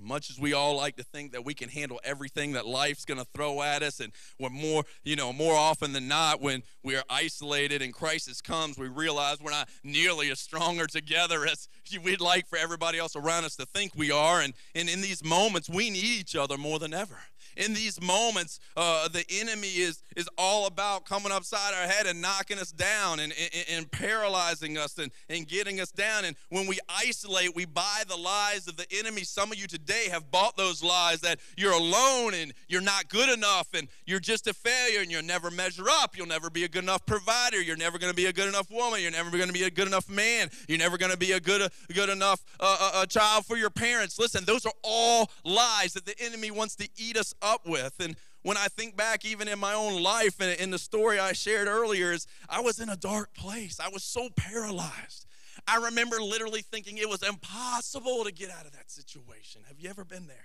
Much 0.00 0.30
as 0.30 0.38
we 0.38 0.52
all 0.52 0.76
like 0.76 0.96
to 0.96 1.02
think 1.02 1.32
that 1.32 1.44
we 1.44 1.54
can 1.54 1.68
handle 1.68 2.00
everything 2.02 2.52
that 2.52 2.66
life's 2.66 3.04
going 3.04 3.18
to 3.18 3.26
throw 3.34 3.62
at 3.62 3.82
us, 3.82 4.00
and 4.00 4.12
when 4.38 4.52
more, 4.52 4.84
you 5.04 5.16
know, 5.16 5.32
more 5.32 5.54
often 5.54 5.92
than 5.92 6.08
not, 6.08 6.40
when 6.40 6.62
we 6.82 6.96
are 6.96 7.04
isolated 7.10 7.82
and 7.82 7.92
crisis 7.92 8.40
comes, 8.40 8.78
we 8.78 8.88
realize 8.88 9.38
we're 9.40 9.50
not 9.50 9.68
nearly 9.84 10.30
as 10.30 10.40
stronger 10.40 10.86
together 10.86 11.46
as 11.46 11.68
we'd 12.04 12.20
like 12.20 12.46
for 12.46 12.58
everybody 12.58 12.98
else 12.98 13.14
around 13.16 13.44
us 13.44 13.56
to 13.56 13.66
think 13.66 13.92
we 13.94 14.10
are. 14.10 14.40
And, 14.40 14.54
and 14.74 14.88
in 14.88 15.00
these 15.00 15.24
moments, 15.24 15.68
we 15.68 15.90
need 15.90 16.04
each 16.04 16.36
other 16.36 16.56
more 16.56 16.78
than 16.78 16.94
ever 16.94 17.18
in 17.56 17.74
these 17.74 18.00
moments, 18.00 18.60
uh, 18.76 19.08
the 19.08 19.24
enemy 19.30 19.68
is, 19.68 20.02
is 20.16 20.28
all 20.38 20.66
about 20.66 21.04
coming 21.04 21.32
upside 21.32 21.74
our 21.74 21.86
head 21.86 22.06
and 22.06 22.20
knocking 22.20 22.58
us 22.58 22.72
down 22.72 23.20
and, 23.20 23.32
and, 23.32 23.64
and 23.70 23.90
paralyzing 23.90 24.78
us 24.78 24.98
and, 24.98 25.10
and 25.28 25.46
getting 25.46 25.80
us 25.80 25.90
down. 25.90 26.24
And 26.24 26.36
when 26.48 26.66
we 26.66 26.78
isolate, 26.88 27.54
we 27.54 27.64
buy 27.64 28.02
the 28.08 28.16
lies 28.16 28.66
of 28.68 28.76
the 28.76 28.86
enemy. 28.98 29.22
Some 29.22 29.52
of 29.52 29.58
you 29.58 29.66
today 29.66 30.08
have 30.10 30.30
bought 30.30 30.56
those 30.56 30.82
lies 30.82 31.20
that 31.20 31.40
you're 31.56 31.72
alone 31.72 32.34
and 32.34 32.52
you're 32.68 32.80
not 32.80 33.08
good 33.08 33.28
enough 33.28 33.68
and 33.74 33.88
you're 34.06 34.20
just 34.20 34.46
a 34.46 34.54
failure 34.54 35.00
and 35.00 35.10
you'll 35.10 35.22
never 35.22 35.50
measure 35.50 35.84
up. 35.88 36.16
You'll 36.16 36.26
never 36.26 36.50
be 36.50 36.64
a 36.64 36.68
good 36.68 36.84
enough 36.84 37.04
provider. 37.06 37.60
You're 37.60 37.76
never 37.76 37.98
going 37.98 38.12
to 38.12 38.16
be 38.16 38.26
a 38.26 38.32
good 38.32 38.48
enough 38.48 38.70
woman. 38.70 39.00
You're 39.00 39.10
never 39.10 39.30
going 39.30 39.48
to 39.48 39.52
be 39.52 39.64
a 39.64 39.70
good 39.70 39.86
enough 39.86 40.08
man. 40.08 40.50
You're 40.68 40.78
never 40.78 40.98
going 40.98 41.12
to 41.12 41.18
be 41.18 41.32
a 41.32 41.40
good, 41.40 41.70
good 41.92 42.08
enough 42.08 42.42
uh, 42.58 42.90
uh, 42.94 43.06
child 43.06 43.46
for 43.46 43.56
your 43.56 43.70
parents. 43.70 44.18
Listen, 44.18 44.44
those 44.44 44.66
are 44.66 44.72
all 44.82 45.30
lies 45.44 45.92
that 45.94 46.06
the 46.06 46.14
enemy 46.20 46.50
wants 46.50 46.76
to 46.76 46.88
eat 46.96 47.16
us 47.16 47.34
up 47.42 47.66
with. 47.66 47.94
And 48.00 48.16
when 48.42 48.56
I 48.56 48.66
think 48.66 48.96
back, 48.96 49.24
even 49.24 49.48
in 49.48 49.58
my 49.58 49.74
own 49.74 50.02
life 50.02 50.40
and 50.40 50.58
in 50.58 50.70
the 50.70 50.78
story 50.78 51.18
I 51.18 51.32
shared 51.32 51.68
earlier, 51.68 52.12
is 52.12 52.26
I 52.48 52.60
was 52.60 52.80
in 52.80 52.88
a 52.88 52.96
dark 52.96 53.34
place. 53.34 53.78
I 53.80 53.88
was 53.88 54.02
so 54.02 54.28
paralyzed. 54.36 55.26
I 55.66 55.76
remember 55.76 56.20
literally 56.20 56.62
thinking 56.62 56.96
it 56.96 57.08
was 57.08 57.22
impossible 57.22 58.24
to 58.24 58.32
get 58.32 58.50
out 58.50 58.66
of 58.66 58.72
that 58.72 58.90
situation. 58.90 59.62
Have 59.68 59.78
you 59.78 59.90
ever 59.90 60.04
been 60.04 60.26
there? 60.26 60.36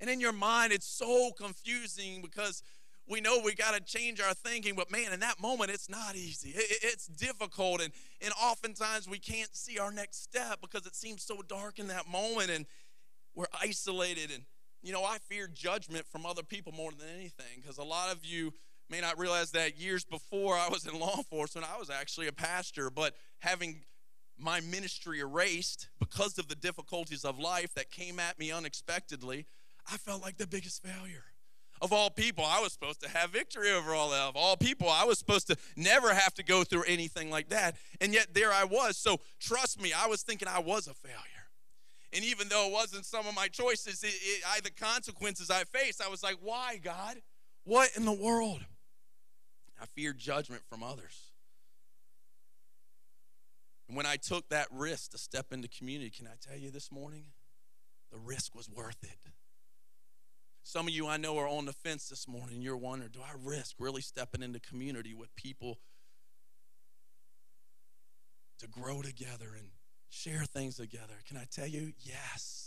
And 0.00 0.10
in 0.10 0.20
your 0.20 0.32
mind, 0.32 0.72
it's 0.72 0.86
so 0.86 1.30
confusing 1.36 2.20
because 2.22 2.62
we 3.06 3.20
know 3.20 3.40
we 3.44 3.54
got 3.54 3.74
to 3.74 3.80
change 3.80 4.20
our 4.20 4.32
thinking, 4.34 4.74
but 4.74 4.90
man, 4.90 5.12
in 5.12 5.20
that 5.20 5.40
moment, 5.40 5.70
it's 5.70 5.90
not 5.90 6.16
easy. 6.16 6.52
it's 6.54 7.06
difficult, 7.06 7.82
and, 7.82 7.92
and 8.22 8.32
oftentimes 8.42 9.08
we 9.08 9.18
can't 9.18 9.54
see 9.54 9.78
our 9.78 9.92
next 9.92 10.22
step 10.22 10.60
because 10.60 10.86
it 10.86 10.94
seems 10.94 11.22
so 11.22 11.42
dark 11.46 11.78
in 11.78 11.88
that 11.88 12.08
moment, 12.08 12.50
and 12.50 12.66
we're 13.34 13.46
isolated 13.60 14.30
and 14.30 14.44
you 14.84 14.92
know, 14.92 15.02
I 15.02 15.16
fear 15.18 15.48
judgment 15.52 16.06
from 16.06 16.26
other 16.26 16.42
people 16.42 16.72
more 16.72 16.90
than 16.90 17.08
anything 17.14 17.60
because 17.60 17.78
a 17.78 17.82
lot 17.82 18.12
of 18.12 18.24
you 18.24 18.52
may 18.90 19.00
not 19.00 19.18
realize 19.18 19.50
that 19.52 19.78
years 19.78 20.04
before 20.04 20.54
I 20.56 20.68
was 20.68 20.86
in 20.86 20.98
law 21.00 21.16
enforcement, 21.16 21.66
I 21.74 21.78
was 21.78 21.88
actually 21.88 22.28
a 22.28 22.32
pastor, 22.32 22.90
but 22.90 23.14
having 23.38 23.80
my 24.38 24.60
ministry 24.60 25.20
erased 25.20 25.88
because 25.98 26.38
of 26.38 26.48
the 26.48 26.54
difficulties 26.54 27.24
of 27.24 27.38
life 27.38 27.72
that 27.74 27.90
came 27.90 28.20
at 28.20 28.38
me 28.38 28.52
unexpectedly, 28.52 29.46
I 29.90 29.96
felt 29.96 30.22
like 30.22 30.36
the 30.36 30.46
biggest 30.46 30.82
failure. 30.82 31.24
Of 31.80 31.92
all 31.92 32.10
people, 32.10 32.44
I 32.46 32.60
was 32.60 32.72
supposed 32.72 33.00
to 33.02 33.08
have 33.08 33.30
victory 33.30 33.70
over 33.70 33.94
all 33.94 34.10
that. 34.10 34.20
Of 34.20 34.36
all 34.36 34.56
people, 34.56 34.88
I 34.88 35.04
was 35.04 35.18
supposed 35.18 35.48
to 35.48 35.56
never 35.76 36.14
have 36.14 36.32
to 36.34 36.42
go 36.42 36.62
through 36.62 36.84
anything 36.84 37.30
like 37.30 37.48
that. 37.48 37.76
And 38.00 38.12
yet 38.12 38.28
there 38.32 38.52
I 38.52 38.64
was. 38.64 38.96
So 38.96 39.20
trust 39.40 39.80
me, 39.80 39.92
I 39.92 40.06
was 40.06 40.22
thinking 40.22 40.46
I 40.46 40.60
was 40.60 40.86
a 40.86 40.94
failure. 40.94 41.43
And 42.14 42.24
even 42.24 42.48
though 42.48 42.68
it 42.68 42.72
wasn't 42.72 43.04
some 43.04 43.26
of 43.26 43.34
my 43.34 43.48
choices, 43.48 44.04
it, 44.04 44.14
it, 44.14 44.42
I, 44.46 44.60
the 44.60 44.70
consequences 44.70 45.50
I 45.50 45.64
faced, 45.64 46.00
I 46.00 46.08
was 46.08 46.22
like, 46.22 46.36
why, 46.40 46.78
God? 46.82 47.16
What 47.64 47.90
in 47.96 48.04
the 48.04 48.12
world? 48.12 48.64
I 49.82 49.86
feared 49.86 50.18
judgment 50.18 50.62
from 50.68 50.84
others. 50.84 51.32
And 53.88 53.96
when 53.96 54.06
I 54.06 54.16
took 54.16 54.48
that 54.50 54.68
risk 54.70 55.10
to 55.10 55.18
step 55.18 55.52
into 55.52 55.68
community, 55.68 56.10
can 56.10 56.26
I 56.26 56.36
tell 56.40 56.58
you 56.58 56.70
this 56.70 56.92
morning? 56.92 57.24
The 58.12 58.18
risk 58.18 58.54
was 58.54 58.70
worth 58.70 59.02
it. 59.02 59.18
Some 60.62 60.86
of 60.86 60.94
you 60.94 61.08
I 61.08 61.16
know 61.16 61.36
are 61.38 61.48
on 61.48 61.66
the 61.66 61.72
fence 61.72 62.08
this 62.08 62.28
morning. 62.28 62.62
You're 62.62 62.76
wondering, 62.76 63.10
do 63.12 63.20
I 63.20 63.32
risk 63.42 63.74
really 63.78 64.00
stepping 64.00 64.42
into 64.42 64.60
community 64.60 65.12
with 65.12 65.34
people 65.34 65.78
to 68.60 68.68
grow 68.68 69.02
together 69.02 69.50
and 69.58 69.68
share 70.14 70.44
things 70.44 70.76
together? 70.76 71.14
Can 71.26 71.36
I 71.36 71.44
tell 71.50 71.66
you? 71.66 71.92
Yes 72.02 72.63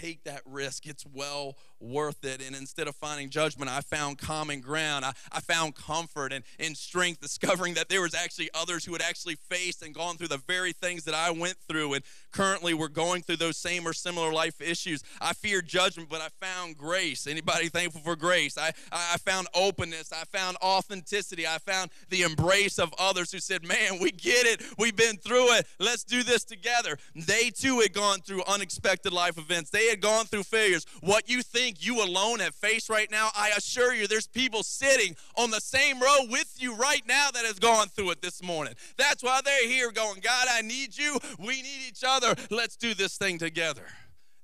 take 0.00 0.24
that 0.24 0.42
risk. 0.44 0.86
It's 0.86 1.04
well 1.06 1.56
worth 1.78 2.24
it. 2.24 2.44
And 2.44 2.56
instead 2.56 2.88
of 2.88 2.96
finding 2.96 3.28
judgment, 3.28 3.70
I 3.70 3.80
found 3.80 4.18
common 4.18 4.60
ground. 4.60 5.04
I, 5.04 5.12
I 5.30 5.40
found 5.40 5.74
comfort 5.74 6.32
and, 6.32 6.44
and 6.58 6.76
strength, 6.76 7.20
discovering 7.20 7.74
that 7.74 7.88
there 7.88 8.00
was 8.00 8.14
actually 8.14 8.48
others 8.54 8.84
who 8.84 8.92
had 8.92 9.02
actually 9.02 9.34
faced 9.34 9.82
and 9.82 9.94
gone 9.94 10.16
through 10.16 10.28
the 10.28 10.38
very 10.46 10.72
things 10.72 11.04
that 11.04 11.14
I 11.14 11.30
went 11.30 11.56
through. 11.68 11.94
And 11.94 12.04
currently 12.32 12.74
we're 12.74 12.88
going 12.88 13.22
through 13.22 13.36
those 13.36 13.56
same 13.56 13.86
or 13.86 13.92
similar 13.92 14.32
life 14.32 14.60
issues. 14.60 15.02
I 15.20 15.32
feared 15.34 15.66
judgment, 15.66 16.08
but 16.08 16.20
I 16.20 16.28
found 16.40 16.76
grace. 16.76 17.26
Anybody 17.26 17.68
thankful 17.68 18.00
for 18.00 18.16
grace? 18.16 18.56
I, 18.56 18.72
I 18.90 19.18
found 19.18 19.48
openness. 19.54 20.12
I 20.12 20.24
found 20.24 20.56
authenticity. 20.62 21.46
I 21.46 21.58
found 21.58 21.90
the 22.08 22.22
embrace 22.22 22.78
of 22.78 22.94
others 22.98 23.32
who 23.32 23.38
said, 23.38 23.66
man, 23.66 23.98
we 24.00 24.12
get 24.12 24.46
it. 24.46 24.62
We've 24.78 24.96
been 24.96 25.16
through 25.16 25.52
it. 25.54 25.66
Let's 25.78 26.04
do 26.04 26.22
this 26.22 26.44
together. 26.44 26.96
They 27.14 27.50
too 27.50 27.80
had 27.80 27.92
gone 27.92 28.20
through 28.20 28.44
unexpected 28.46 29.12
life 29.12 29.36
events. 29.36 29.70
They 29.70 29.85
had 29.88 30.00
gone 30.00 30.26
through 30.26 30.44
failures. 30.44 30.86
What 31.00 31.28
you 31.28 31.42
think 31.42 31.84
you 31.84 32.02
alone 32.02 32.40
have 32.40 32.54
faced 32.54 32.88
right 32.88 33.10
now, 33.10 33.30
I 33.34 33.52
assure 33.56 33.94
you, 33.94 34.06
there's 34.06 34.26
people 34.26 34.62
sitting 34.62 35.16
on 35.36 35.50
the 35.50 35.60
same 35.60 36.00
row 36.00 36.26
with 36.28 36.54
you 36.58 36.74
right 36.74 37.02
now 37.06 37.30
that 37.32 37.44
has 37.44 37.58
gone 37.58 37.88
through 37.88 38.10
it 38.10 38.22
this 38.22 38.42
morning. 38.42 38.74
That's 38.96 39.22
why 39.22 39.40
they're 39.44 39.68
here 39.68 39.90
going, 39.92 40.20
God, 40.20 40.46
I 40.50 40.62
need 40.62 40.96
you. 40.96 41.18
We 41.38 41.62
need 41.62 41.88
each 41.88 42.04
other. 42.06 42.34
Let's 42.50 42.76
do 42.76 42.94
this 42.94 43.16
thing 43.16 43.38
together. 43.38 43.86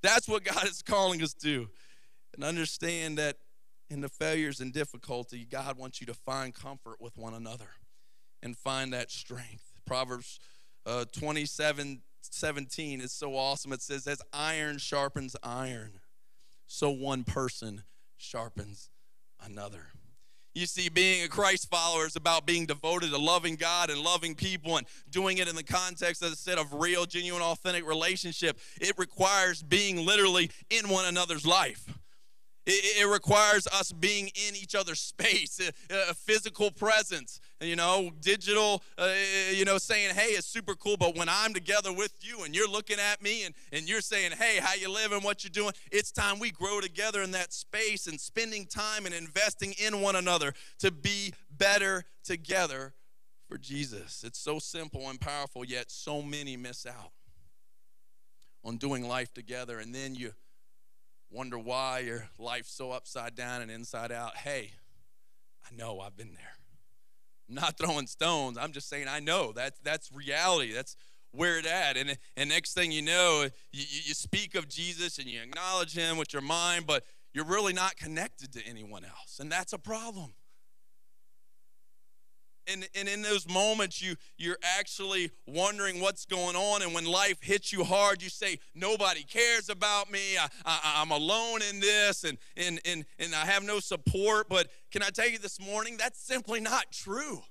That's 0.02 0.28
what 0.28 0.44
God 0.44 0.64
is 0.64 0.83
calling 0.83 1.22
us 1.22 1.35
to. 1.35 1.68
And 2.35 2.44
understand 2.44 3.18
that 3.18 3.37
in 3.90 4.00
the 4.00 4.09
failures 4.09 4.61
and 4.61 4.72
difficulty, 4.72 5.46
God 5.48 5.78
wants 5.78 6.00
you 6.00 6.07
to 6.07 6.14
find 6.14 6.55
comfort 6.55 7.00
with 7.00 7.16
one 7.16 7.35
another 7.35 7.68
and 8.42 8.57
find 8.57 8.92
that 8.92 9.11
strength. 9.11 9.72
Proverbs 9.87 10.40
uh, 10.87 11.05
27 11.12 12.00
17 12.30 13.00
is 13.00 13.12
so 13.12 13.37
awesome. 13.37 13.72
It 13.72 13.82
says, 13.82 14.06
As 14.06 14.20
iron 14.32 14.78
sharpens 14.78 15.37
iron, 15.42 16.00
so 16.66 16.90
one 16.90 17.24
person 17.24 17.82
sharpens 18.16 18.90
another. 19.44 19.88
You 20.54 20.66
see, 20.66 20.90
being 20.90 21.24
a 21.24 21.28
Christ 21.28 21.70
follower 21.70 22.06
is 22.06 22.14
about 22.14 22.46
being 22.46 22.66
devoted 22.66 23.11
to 23.11 23.18
loving 23.18 23.56
God 23.56 23.88
and 23.88 24.00
loving 24.00 24.35
people 24.35 24.76
and 24.76 24.87
doing 25.08 25.38
it 25.38 25.48
in 25.48 25.56
the 25.56 25.62
context, 25.62 26.22
as 26.22 26.32
I 26.32 26.35
said, 26.35 26.58
of 26.58 26.74
real, 26.74 27.06
genuine, 27.06 27.42
authentic 27.42 27.88
relationship. 27.88 28.58
It 28.80 28.92
requires 28.98 29.62
being 29.62 30.04
literally 30.04 30.50
in 30.68 30.90
one 30.90 31.06
another's 31.06 31.46
life. 31.46 31.87
It, 32.66 33.02
it 33.02 33.06
requires 33.06 33.66
us 33.66 33.92
being 33.92 34.26
in 34.26 34.54
each 34.54 34.74
other's 34.74 35.00
space, 35.00 35.58
a, 35.58 36.11
a 36.11 36.14
physical 36.14 36.70
presence, 36.70 37.40
you 37.62 37.77
know, 37.77 38.11
digital, 38.20 38.83
uh, 38.98 39.12
you 39.53 39.64
know, 39.64 39.79
saying, 39.79 40.14
hey, 40.14 40.29
it's 40.33 40.46
super 40.46 40.75
cool, 40.75 40.96
but 40.96 41.16
when 41.16 41.29
I'm 41.29 41.55
together 41.55 41.92
with 41.92 42.12
you 42.20 42.44
and 42.44 42.55
you're 42.55 42.68
looking 42.68 42.98
at 42.98 43.22
me 43.22 43.44
and, 43.44 43.55
and 43.72 43.88
you're 43.88 44.01
saying, 44.01 44.33
hey, 44.33 44.59
how 44.61 44.75
you 44.75 44.90
living, 44.90 45.22
what 45.22 45.44
you're 45.44 45.51
doing, 45.51 45.72
it's 45.90 46.11
time 46.11 46.38
we 46.38 46.51
grow 46.51 46.81
together 46.81 47.22
in 47.22 47.31
that 47.33 47.53
space 47.53 48.07
and 48.07 48.20
spending 48.20 48.66
time 48.66 49.07
and 49.07 49.14
investing 49.14 49.75
in 49.85 50.01
one 50.01 50.16
another 50.16 50.53
to 50.81 50.90
be 50.90 51.33
better 51.51 52.05
together 52.25 52.94
for 53.48 53.59
Jesus. 53.59 54.25
It's 54.25 54.38
so 54.38 54.59
simple 54.59 55.09
and 55.09 55.20
powerful, 55.20 55.64
yet 55.64 55.90
so 55.90 56.22
many 56.22 56.57
miss 56.57 56.87
out 56.87 57.12
on 58.64 58.77
doing 58.77 59.07
life 59.07 59.33
together. 59.35 59.79
And 59.79 59.94
then 59.94 60.14
you 60.14 60.33
wonder 61.31 61.59
why 61.59 62.01
your 62.01 62.29
life's 62.38 62.72
so 62.72 62.92
upside 62.92 63.35
down 63.35 63.62
and 63.62 63.70
inside 63.70 64.12
out. 64.12 64.37
Hey, 64.37 64.72
I 65.64 65.75
know 65.75 66.01
I've 66.01 66.16
been 66.16 66.35
there. 66.35 66.62
Not 67.52 67.78
throwing 67.78 68.06
stones. 68.06 68.58
I'm 68.58 68.72
just 68.72 68.88
saying 68.88 69.06
I 69.08 69.20
know. 69.20 69.52
That's 69.52 69.78
that's 69.80 70.10
reality. 70.12 70.72
That's 70.72 70.96
where 71.32 71.58
it 71.58 71.66
at. 71.66 71.96
And, 71.96 72.16
and 72.36 72.50
next 72.50 72.74
thing 72.74 72.92
you 72.92 73.02
know, 73.02 73.48
you, 73.72 73.84
you 74.04 74.14
speak 74.14 74.54
of 74.54 74.68
Jesus 74.68 75.18
and 75.18 75.26
you 75.26 75.40
acknowledge 75.40 75.94
him 75.94 76.18
with 76.18 76.32
your 76.32 76.42
mind, 76.42 76.86
but 76.86 77.04
you're 77.32 77.46
really 77.46 77.72
not 77.72 77.96
connected 77.96 78.52
to 78.52 78.66
anyone 78.66 79.04
else. 79.04 79.38
And 79.40 79.50
that's 79.50 79.72
a 79.72 79.78
problem 79.78 80.34
and, 82.70 82.88
and 82.94 83.09
in 83.09 83.22
those 83.22 83.48
moments 83.48 84.03
you 84.03 84.16
you're 84.37 84.59
actually 84.79 85.31
wondering 85.46 86.01
what's 86.01 86.25
going 86.25 86.57
on 86.57 86.83
and 86.83 86.94
when 86.94 87.05
life 87.05 87.42
hits 87.42 87.72
you 87.72 87.85
hard 87.85 88.22
you 88.22 88.29
say 88.29 88.59
nobody 88.75 89.22
cares 89.22 89.68
about 89.68 90.11
me 90.11 90.37
I, 90.38 90.48
I, 90.64 91.03
am 91.03 91.11
alone 91.11 91.61
in 91.62 91.81
this 91.81 92.25
and, 92.25 92.38
and, 92.57 92.81
and, 92.85 93.05
and 93.18 93.35
i 93.35 93.44
have 93.46 93.64
no 93.64 93.81
support 93.81 94.48
but 94.48 94.68
can 94.90 95.03
i 95.03 95.09
tell 95.09 95.29
you 95.29 95.38
this 95.38 95.61
morning 95.61 95.96
that's 95.98 96.20
simply 96.20 96.61
not 96.61 96.92
true 96.92 97.42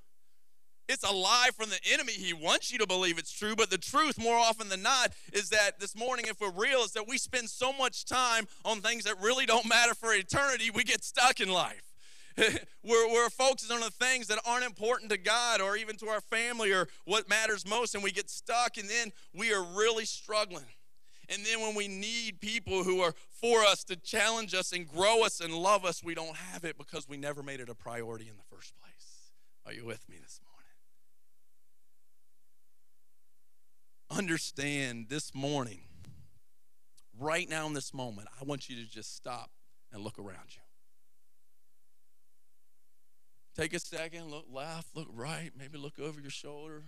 it's 0.91 1.09
a 1.09 1.13
lie 1.13 1.49
from 1.55 1.69
the 1.69 1.79
enemy. 1.93 2.11
He 2.11 2.33
wants 2.33 2.69
you 2.69 2.77
to 2.79 2.85
believe 2.85 3.17
it's 3.17 3.31
true, 3.31 3.55
but 3.55 3.69
the 3.69 3.77
truth, 3.77 4.19
more 4.19 4.35
often 4.35 4.67
than 4.67 4.81
not, 4.81 5.13
is 5.31 5.49
that 5.49 5.79
this 5.79 5.95
morning, 5.95 6.25
if 6.27 6.41
we're 6.41 6.51
real, 6.51 6.79
is 6.79 6.91
that 6.93 7.07
we 7.07 7.17
spend 7.17 7.49
so 7.49 7.71
much 7.71 8.03
time 8.03 8.45
on 8.65 8.81
things 8.81 9.05
that 9.05 9.15
really 9.21 9.45
don't 9.45 9.65
matter 9.65 9.93
for 9.93 10.13
eternity, 10.13 10.69
we 10.69 10.83
get 10.83 11.01
stuck 11.01 11.39
in 11.39 11.47
life. 11.47 11.90
we're, 12.83 13.11
we're 13.11 13.29
focused 13.29 13.71
on 13.71 13.81
the 13.81 13.89
things 13.89 14.27
that 14.27 14.39
aren't 14.45 14.65
important 14.65 15.11
to 15.11 15.17
God 15.17 15.61
or 15.61 15.75
even 15.75 15.95
to 15.97 16.07
our 16.07 16.21
family 16.21 16.71
or 16.71 16.87
what 17.05 17.29
matters 17.29 17.67
most, 17.67 17.95
and 17.95 18.03
we 18.03 18.11
get 18.11 18.29
stuck, 18.29 18.77
and 18.77 18.89
then 18.89 19.11
we 19.33 19.53
are 19.53 19.63
really 19.63 20.05
struggling. 20.05 20.65
And 21.29 21.45
then 21.45 21.61
when 21.61 21.75
we 21.75 21.87
need 21.87 22.41
people 22.41 22.83
who 22.83 22.99
are 23.01 23.13
for 23.29 23.61
us 23.61 23.83
to 23.85 23.95
challenge 23.95 24.53
us 24.53 24.73
and 24.73 24.87
grow 24.87 25.23
us 25.23 25.39
and 25.39 25.53
love 25.53 25.85
us, 25.85 26.03
we 26.03 26.13
don't 26.13 26.35
have 26.35 26.65
it 26.65 26.77
because 26.77 27.07
we 27.07 27.15
never 27.15 27.41
made 27.41 27.61
it 27.61 27.69
a 27.69 27.75
priority 27.75 28.27
in 28.27 28.35
the 28.35 28.55
first 28.55 28.73
place. 28.81 29.31
Are 29.65 29.71
you 29.73 29.85
with 29.85 30.07
me 30.09 30.17
this 30.21 30.39
morning? 30.43 30.51
Understand 34.09 35.07
this 35.07 35.33
morning, 35.33 35.83
right 37.17 37.49
now 37.49 37.65
in 37.65 37.73
this 37.73 37.93
moment, 37.93 38.27
I 38.39 38.43
want 38.43 38.67
you 38.67 38.75
to 38.75 38.89
just 38.89 39.15
stop 39.15 39.51
and 39.93 40.03
look 40.03 40.19
around 40.19 40.49
you. 40.49 40.61
Take 43.55 43.73
a 43.73 43.79
second, 43.79 44.31
look 44.31 44.45
left, 44.49 44.95
look 44.95 45.09
right, 45.11 45.51
maybe 45.57 45.77
look 45.77 45.99
over 45.99 46.21
your 46.21 46.31
shoulder. 46.31 46.85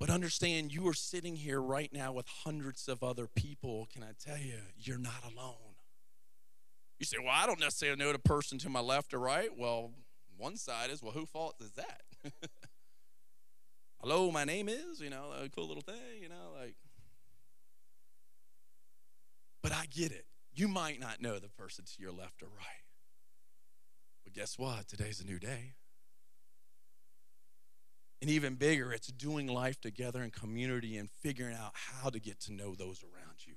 But 0.00 0.10
understand 0.10 0.72
you 0.72 0.88
are 0.88 0.94
sitting 0.94 1.36
here 1.36 1.60
right 1.60 1.92
now 1.92 2.12
with 2.12 2.26
hundreds 2.26 2.88
of 2.88 3.02
other 3.02 3.26
people. 3.26 3.86
Can 3.92 4.02
I 4.02 4.12
tell 4.18 4.38
you, 4.38 4.54
you're 4.78 4.98
not 4.98 5.22
alone. 5.24 5.76
You 6.98 7.04
say, 7.06 7.18
Well, 7.18 7.32
I 7.32 7.46
don't 7.46 7.60
necessarily 7.60 7.98
know 7.98 8.12
the 8.12 8.18
person 8.18 8.58
to 8.58 8.70
my 8.70 8.80
left 8.80 9.12
or 9.12 9.18
right. 9.18 9.50
Well, 9.56 9.92
one 10.36 10.56
side 10.56 10.90
is, 10.90 11.02
Well, 11.02 11.12
who 11.12 11.26
fault 11.26 11.56
is 11.60 11.72
that? 11.72 12.02
Hello, 14.00 14.30
my 14.30 14.44
name 14.44 14.68
is, 14.70 15.00
you 15.00 15.10
know, 15.10 15.32
a 15.38 15.50
cool 15.50 15.68
little 15.68 15.82
thing, 15.82 16.22
you 16.22 16.30
know, 16.30 16.54
like. 16.58 16.76
But 19.62 19.72
I 19.72 19.84
get 19.90 20.12
it. 20.12 20.24
You 20.54 20.66
might 20.66 20.98
not 20.98 21.20
know 21.20 21.38
the 21.38 21.50
person 21.50 21.84
to 21.84 22.02
your 22.02 22.12
left 22.12 22.42
or 22.42 22.46
right. 22.46 22.79
But 24.30 24.40
guess 24.40 24.58
what? 24.58 24.86
Today's 24.86 25.20
a 25.20 25.26
new 25.26 25.38
day. 25.38 25.74
And 28.20 28.30
even 28.30 28.54
bigger, 28.54 28.92
it's 28.92 29.08
doing 29.08 29.48
life 29.48 29.80
together 29.80 30.22
in 30.22 30.30
community 30.30 30.98
and 30.98 31.08
figuring 31.22 31.56
out 31.56 31.72
how 31.74 32.10
to 32.10 32.20
get 32.20 32.38
to 32.42 32.52
know 32.52 32.74
those 32.74 33.02
around 33.02 33.46
you 33.46 33.54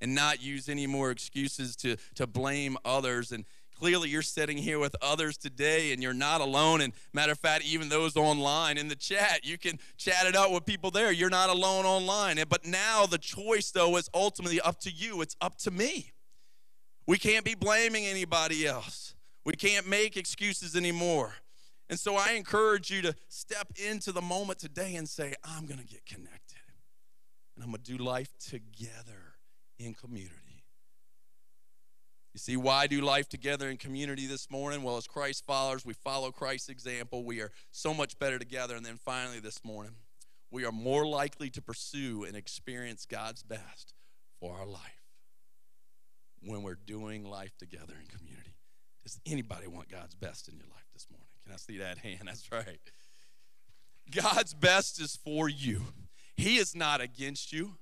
and 0.00 0.14
not 0.14 0.40
use 0.42 0.68
any 0.68 0.86
more 0.86 1.10
excuses 1.10 1.74
to, 1.76 1.96
to 2.14 2.26
blame 2.26 2.76
others. 2.84 3.32
And 3.32 3.44
clearly, 3.76 4.10
you're 4.10 4.22
sitting 4.22 4.58
here 4.58 4.78
with 4.78 4.94
others 5.02 5.36
today 5.38 5.92
and 5.92 6.02
you're 6.02 6.12
not 6.12 6.40
alone. 6.40 6.82
And 6.82 6.92
matter 7.12 7.32
of 7.32 7.38
fact, 7.38 7.64
even 7.64 7.88
those 7.88 8.16
online 8.16 8.78
in 8.78 8.88
the 8.88 8.94
chat, 8.94 9.44
you 9.44 9.58
can 9.58 9.78
chat 9.96 10.26
it 10.26 10.36
out 10.36 10.52
with 10.52 10.66
people 10.66 10.92
there. 10.92 11.10
You're 11.10 11.30
not 11.30 11.50
alone 11.50 11.84
online. 11.84 12.36
But 12.48 12.64
now 12.64 13.06
the 13.06 13.18
choice, 13.18 13.72
though, 13.72 13.96
is 13.96 14.08
ultimately 14.14 14.60
up 14.60 14.78
to 14.80 14.90
you, 14.90 15.20
it's 15.20 15.36
up 15.40 15.56
to 15.60 15.72
me. 15.72 16.12
We 17.08 17.18
can't 17.18 17.44
be 17.44 17.56
blaming 17.56 18.06
anybody 18.06 18.66
else. 18.66 19.16
We 19.44 19.54
can't 19.54 19.88
make 19.88 20.16
excuses 20.16 20.76
anymore. 20.76 21.34
And 21.90 21.98
so 21.98 22.16
I 22.16 22.32
encourage 22.32 22.90
you 22.90 23.02
to 23.02 23.14
step 23.28 23.68
into 23.76 24.12
the 24.12 24.22
moment 24.22 24.58
today 24.58 24.94
and 24.94 25.08
say, 25.08 25.34
I'm 25.44 25.66
going 25.66 25.80
to 25.80 25.86
get 25.86 26.06
connected. 26.06 26.58
And 27.54 27.64
I'm 27.64 27.70
going 27.70 27.82
to 27.82 27.96
do 27.96 28.02
life 28.02 28.30
together 28.38 29.34
in 29.78 29.94
community. 29.94 30.64
You 32.32 32.38
see, 32.38 32.56
why 32.56 32.86
do 32.86 33.02
life 33.02 33.28
together 33.28 33.68
in 33.68 33.76
community 33.76 34.26
this 34.26 34.50
morning? 34.50 34.82
Well, 34.82 34.96
as 34.96 35.06
Christ 35.06 35.44
followers, 35.44 35.84
we 35.84 35.92
follow 35.92 36.30
Christ's 36.30 36.70
example. 36.70 37.24
We 37.24 37.40
are 37.42 37.50
so 37.72 37.92
much 37.92 38.18
better 38.18 38.38
together. 38.38 38.74
And 38.74 38.86
then 38.86 38.96
finally, 38.96 39.38
this 39.38 39.62
morning, 39.62 39.96
we 40.50 40.64
are 40.64 40.72
more 40.72 41.06
likely 41.06 41.50
to 41.50 41.60
pursue 41.60 42.24
and 42.24 42.34
experience 42.34 43.04
God's 43.04 43.42
best 43.42 43.92
for 44.40 44.54
our 44.54 44.66
life 44.66 45.02
when 46.40 46.62
we're 46.62 46.74
doing 46.74 47.24
life 47.24 47.56
together 47.58 47.94
in 48.00 48.06
community. 48.06 48.51
Does 49.02 49.18
anybody 49.26 49.66
want 49.66 49.88
God's 49.88 50.14
best 50.14 50.48
in 50.48 50.56
your 50.56 50.66
life 50.66 50.86
this 50.92 51.06
morning? 51.10 51.26
Can 51.44 51.52
I 51.52 51.56
see 51.56 51.78
that 51.78 51.98
hand? 51.98 52.20
That's 52.24 52.50
right. 52.52 52.78
God's 54.10 54.54
best 54.54 55.00
is 55.00 55.16
for 55.16 55.48
you. 55.48 55.82
He 56.36 56.56
is 56.56 56.74
not 56.74 57.00
against 57.00 57.52
you. 57.52 57.76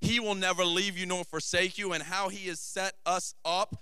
He 0.00 0.20
will 0.20 0.34
never 0.34 0.64
leave 0.64 0.98
you 0.98 1.06
nor 1.06 1.24
forsake 1.24 1.78
you. 1.78 1.92
And 1.92 2.02
how 2.02 2.28
He 2.28 2.48
has 2.48 2.60
set 2.60 2.94
us 3.06 3.34
up 3.44 3.76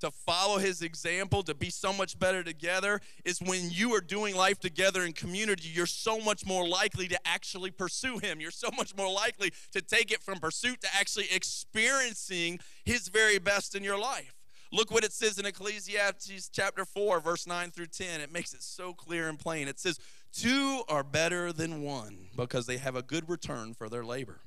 to 0.00 0.10
follow 0.10 0.58
his 0.58 0.82
example, 0.82 1.42
to 1.42 1.54
be 1.54 1.70
so 1.70 1.92
much 1.92 2.18
better 2.18 2.42
together, 2.42 3.00
is 3.24 3.40
when 3.40 3.70
you 3.70 3.94
are 3.94 4.00
doing 4.00 4.34
life 4.34 4.58
together 4.58 5.04
in 5.04 5.12
community, 5.12 5.68
you're 5.68 5.86
so 5.86 6.18
much 6.18 6.44
more 6.44 6.66
likely 6.66 7.06
to 7.08 7.18
actually 7.26 7.70
pursue 7.70 8.18
him. 8.18 8.40
You're 8.40 8.50
so 8.50 8.70
much 8.76 8.96
more 8.96 9.12
likely 9.12 9.52
to 9.72 9.80
take 9.80 10.10
it 10.10 10.22
from 10.22 10.38
pursuit 10.38 10.80
to 10.80 10.88
actually 10.98 11.26
experiencing 11.30 12.60
his 12.84 13.08
very 13.08 13.38
best 13.38 13.74
in 13.74 13.84
your 13.84 13.98
life. 13.98 14.39
Look 14.72 14.90
what 14.90 15.04
it 15.04 15.12
says 15.12 15.38
in 15.38 15.46
Ecclesiastes 15.46 16.48
chapter 16.48 16.84
4, 16.84 17.20
verse 17.20 17.46
9 17.46 17.70
through 17.70 17.86
10. 17.86 18.20
It 18.20 18.32
makes 18.32 18.54
it 18.54 18.62
so 18.62 18.92
clear 18.92 19.28
and 19.28 19.38
plain. 19.38 19.66
It 19.66 19.80
says, 19.80 19.98
Two 20.32 20.82
are 20.88 21.02
better 21.02 21.52
than 21.52 21.82
one 21.82 22.28
because 22.36 22.66
they 22.66 22.76
have 22.76 22.94
a 22.94 23.02
good 23.02 23.28
return 23.28 23.74
for 23.74 23.88
their 23.88 24.04
labor. 24.04 24.42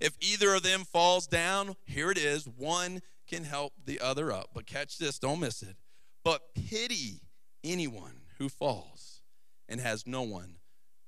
If 0.00 0.16
either 0.20 0.54
of 0.54 0.62
them 0.62 0.84
falls 0.84 1.26
down, 1.26 1.76
here 1.84 2.10
it 2.10 2.18
is, 2.18 2.46
one 2.46 3.02
can 3.26 3.44
help 3.44 3.74
the 3.84 4.00
other 4.00 4.32
up. 4.32 4.50
But 4.54 4.66
catch 4.66 4.98
this, 4.98 5.18
don't 5.18 5.40
miss 5.40 5.62
it. 5.62 5.76
But 6.24 6.54
pity 6.54 7.20
anyone 7.62 8.20
who 8.38 8.48
falls 8.48 9.22
and 9.68 9.80
has 9.80 10.06
no 10.06 10.22
one 10.22 10.56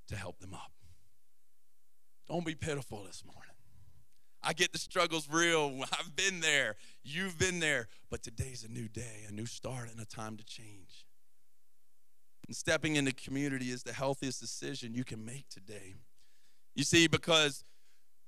to 0.09 0.17
help 0.17 0.41
them 0.41 0.55
up. 0.55 0.73
Don't 2.29 2.45
be 2.45 2.55
pitiful 2.55 3.05
this 3.05 3.25
morning. 3.25 3.48
I 4.43 4.53
get 4.53 4.73
the 4.73 4.79
struggles 4.79 5.29
real. 5.31 5.83
I've 5.99 6.15
been 6.17 6.41
there. 6.41 6.77
You've 7.03 7.39
been 7.39 7.61
there. 7.61 7.89
But 8.11 8.23
today's 8.23 8.65
a 8.65 8.69
new 8.69 8.89
day, 8.89 9.25
a 9.29 9.33
new 9.33 9.47
start, 9.47 9.91
and 9.91 10.01
a 10.01 10.07
time 10.07 10.37
to 10.37 10.45
change. 10.45 11.07
And 12.47 12.57
stepping 12.57 12.97
into 12.97 13.13
community 13.13 13.71
is 13.71 13.83
the 13.83 13.93
healthiest 13.93 14.41
decision 14.41 14.95
you 14.95 15.05
can 15.05 15.25
make 15.25 15.49
today. 15.49 15.95
You 16.75 16.85
see, 16.85 17.09
because 17.09 17.65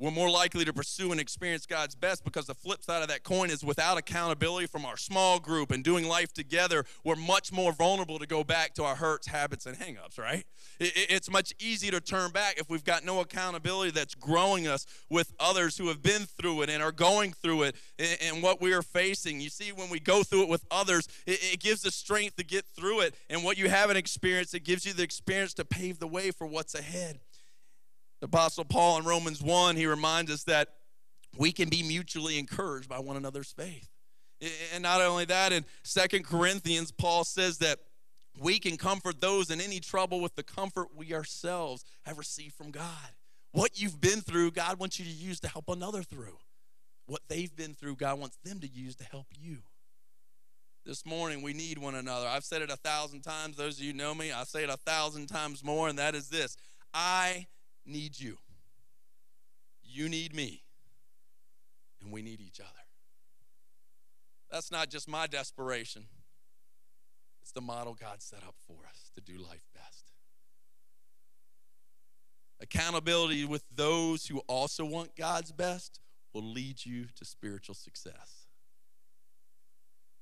we're 0.01 0.11
more 0.11 0.31
likely 0.31 0.65
to 0.65 0.73
pursue 0.73 1.13
and 1.13 1.21
experience 1.21 1.67
God's 1.67 1.95
best 1.95 2.25
because 2.25 2.47
the 2.47 2.55
flip 2.55 2.83
side 2.83 3.03
of 3.03 3.09
that 3.09 3.23
coin 3.23 3.51
is 3.51 3.63
without 3.63 3.99
accountability 3.99 4.67
from 4.67 4.87
our 4.87 4.97
small 4.97 5.39
group 5.39 5.71
and 5.71 5.85
doing 5.85 6.09
life 6.09 6.33
together, 6.33 6.87
we're 7.05 7.17
much 7.17 7.53
more 7.53 7.73
vulnerable 7.73 8.19
to 8.19 8.27
go 8.27 8.43
back 8.43 8.73
to 8.75 8.83
our 8.83 8.97
hurts, 8.97 9.27
habits, 9.27 9.67
and 9.67 9.77
hangups, 9.79 10.19
right? 10.19 10.45
It's 10.81 11.31
much 11.31 11.53
easier 11.61 11.91
to 11.93 12.01
turn 12.01 12.31
back 12.31 12.55
if 12.59 12.71
we've 12.71 12.83
got 12.83 13.05
no 13.05 13.21
accountability 13.21 13.91
that's 13.91 14.15
growing 14.15 14.67
us 14.67 14.87
with 15.11 15.35
others 15.39 15.77
who 15.77 15.89
have 15.89 16.03
been 16.03 16.23
through 16.23 16.63
it 16.63 16.71
and 16.71 16.83
are 16.83 16.93
going 16.93 17.35
through 17.35 17.65
it 17.65 17.77
and 17.99 18.43
what 18.43 18.63
we 18.63 18.73
are 18.73 18.83
facing. 18.83 19.41
You 19.41 19.51
see, 19.51 19.71
when 19.71 19.91
we 19.91 20.01
go 20.01 20.23
through 20.23 20.45
it 20.45 20.49
with 20.49 20.65
others, 20.71 21.07
it 21.27 21.61
gives 21.61 21.85
us 21.85 21.95
strength 21.95 22.37
to 22.37 22.45
get 22.45 22.65
through 22.65 23.01
it. 23.01 23.15
And 23.29 23.45
what 23.45 23.59
you 23.59 23.69
haven't 23.69 23.99
experienced, 23.99 24.55
it 24.55 24.65
gives 24.65 24.87
you 24.87 24.95
the 24.95 25.03
experience 25.03 25.53
to 25.55 25.67
pave 25.67 25.99
the 25.99 26.07
way 26.07 26.31
for 26.31 26.47
what's 26.47 26.75
ahead. 26.75 27.21
The 28.21 28.27
Apostle 28.27 28.65
Paul 28.65 28.99
in 28.99 29.05
Romans 29.05 29.43
1, 29.43 29.77
he 29.77 29.87
reminds 29.87 30.31
us 30.31 30.45
that 30.45 30.69
we 31.37 31.53
can 31.53 31.69
be 31.69 31.83
mutually 31.83 32.39
encouraged 32.39 32.89
by 32.89 32.99
one 32.99 33.17
another's 33.17 33.53
faith. 33.53 33.89
And 34.75 34.83
not 34.83 35.01
only 35.01 35.25
that, 35.27 35.53
in 35.53 35.65
Second 35.83 36.25
Corinthians, 36.25 36.93
Paul 36.93 37.25
says 37.25 37.59
that 37.59 37.79
we 38.39 38.59
can 38.59 38.77
comfort 38.77 39.21
those 39.21 39.51
in 39.51 39.61
any 39.61 39.81
trouble 39.81 40.21
with 40.21 40.35
the 40.35 40.43
comfort 40.43 40.89
we 40.95 41.13
ourselves 41.15 41.85
have 42.05 42.19
received 42.19 42.55
from 42.55 42.71
God. 42.71 43.15
What 43.53 43.81
you've 43.81 44.01
been 44.01 44.21
through, 44.21 44.53
God 44.53 44.79
wants 44.79 44.99
you 44.99 45.05
to 45.05 45.11
use 45.11 45.41
to 45.41 45.49
help 45.49 45.69
another 45.69 46.03
through. 46.03 46.39
What 47.07 47.23
they've 47.29 47.55
been 47.55 47.75
through, 47.75 47.97
God 47.97 48.21
wants 48.21 48.39
them 48.45 48.61
to 48.61 48.69
use 48.69 48.97
to 48.97 49.05
help 49.05 49.27
you. 49.37 49.59
This 50.87 51.05
morning, 51.05 51.43
we 51.43 51.53
need 51.53 51.77
one 51.77 51.95
another. 51.95 52.27
I've 52.27 52.45
said 52.45 52.63
it 52.63 52.71
a 52.71 52.77
thousand 52.77 53.23
times. 53.23 53.57
Those 53.57 53.79
of 53.79 53.85
you 53.85 53.93
know 53.93 54.15
me, 54.15 54.33
I 54.33 54.45
say 54.45 54.63
it 54.63 54.71
a 54.71 54.77
thousand 54.77 55.27
times 55.27 55.63
more, 55.63 55.89
and 55.89 55.99
that 55.99 56.15
is 56.15 56.29
this 56.29 56.57
I 56.95 57.47
need 57.85 58.19
you. 58.19 58.39
You 59.83 60.09
need 60.09 60.35
me. 60.35 60.63
And 62.01 62.13
we 62.13 62.23
need 62.23 62.41
each 62.41 62.61
other. 62.61 62.71
That's 64.51 64.71
not 64.71 64.89
just 64.89 65.09
my 65.09 65.27
desperation, 65.27 66.07
it's 67.43 67.53
the 67.53 67.61
model 67.61 67.95
God 67.95 68.21
set 68.23 68.43
up 68.43 68.55
for 68.67 68.87
us 68.89 69.11
to 69.15 69.21
do 69.21 69.39
life 69.39 69.67
best. 69.75 70.11
Accountability 72.61 73.45
with 73.45 73.65
those 73.75 74.27
who 74.27 74.41
also 74.47 74.85
want 74.85 75.17
God's 75.17 75.53
best 75.53 76.01
will 76.35 76.45
lead 76.45 76.85
you 76.85 77.07
to 77.17 77.25
spiritual 77.25 77.75
success. 77.75 78.47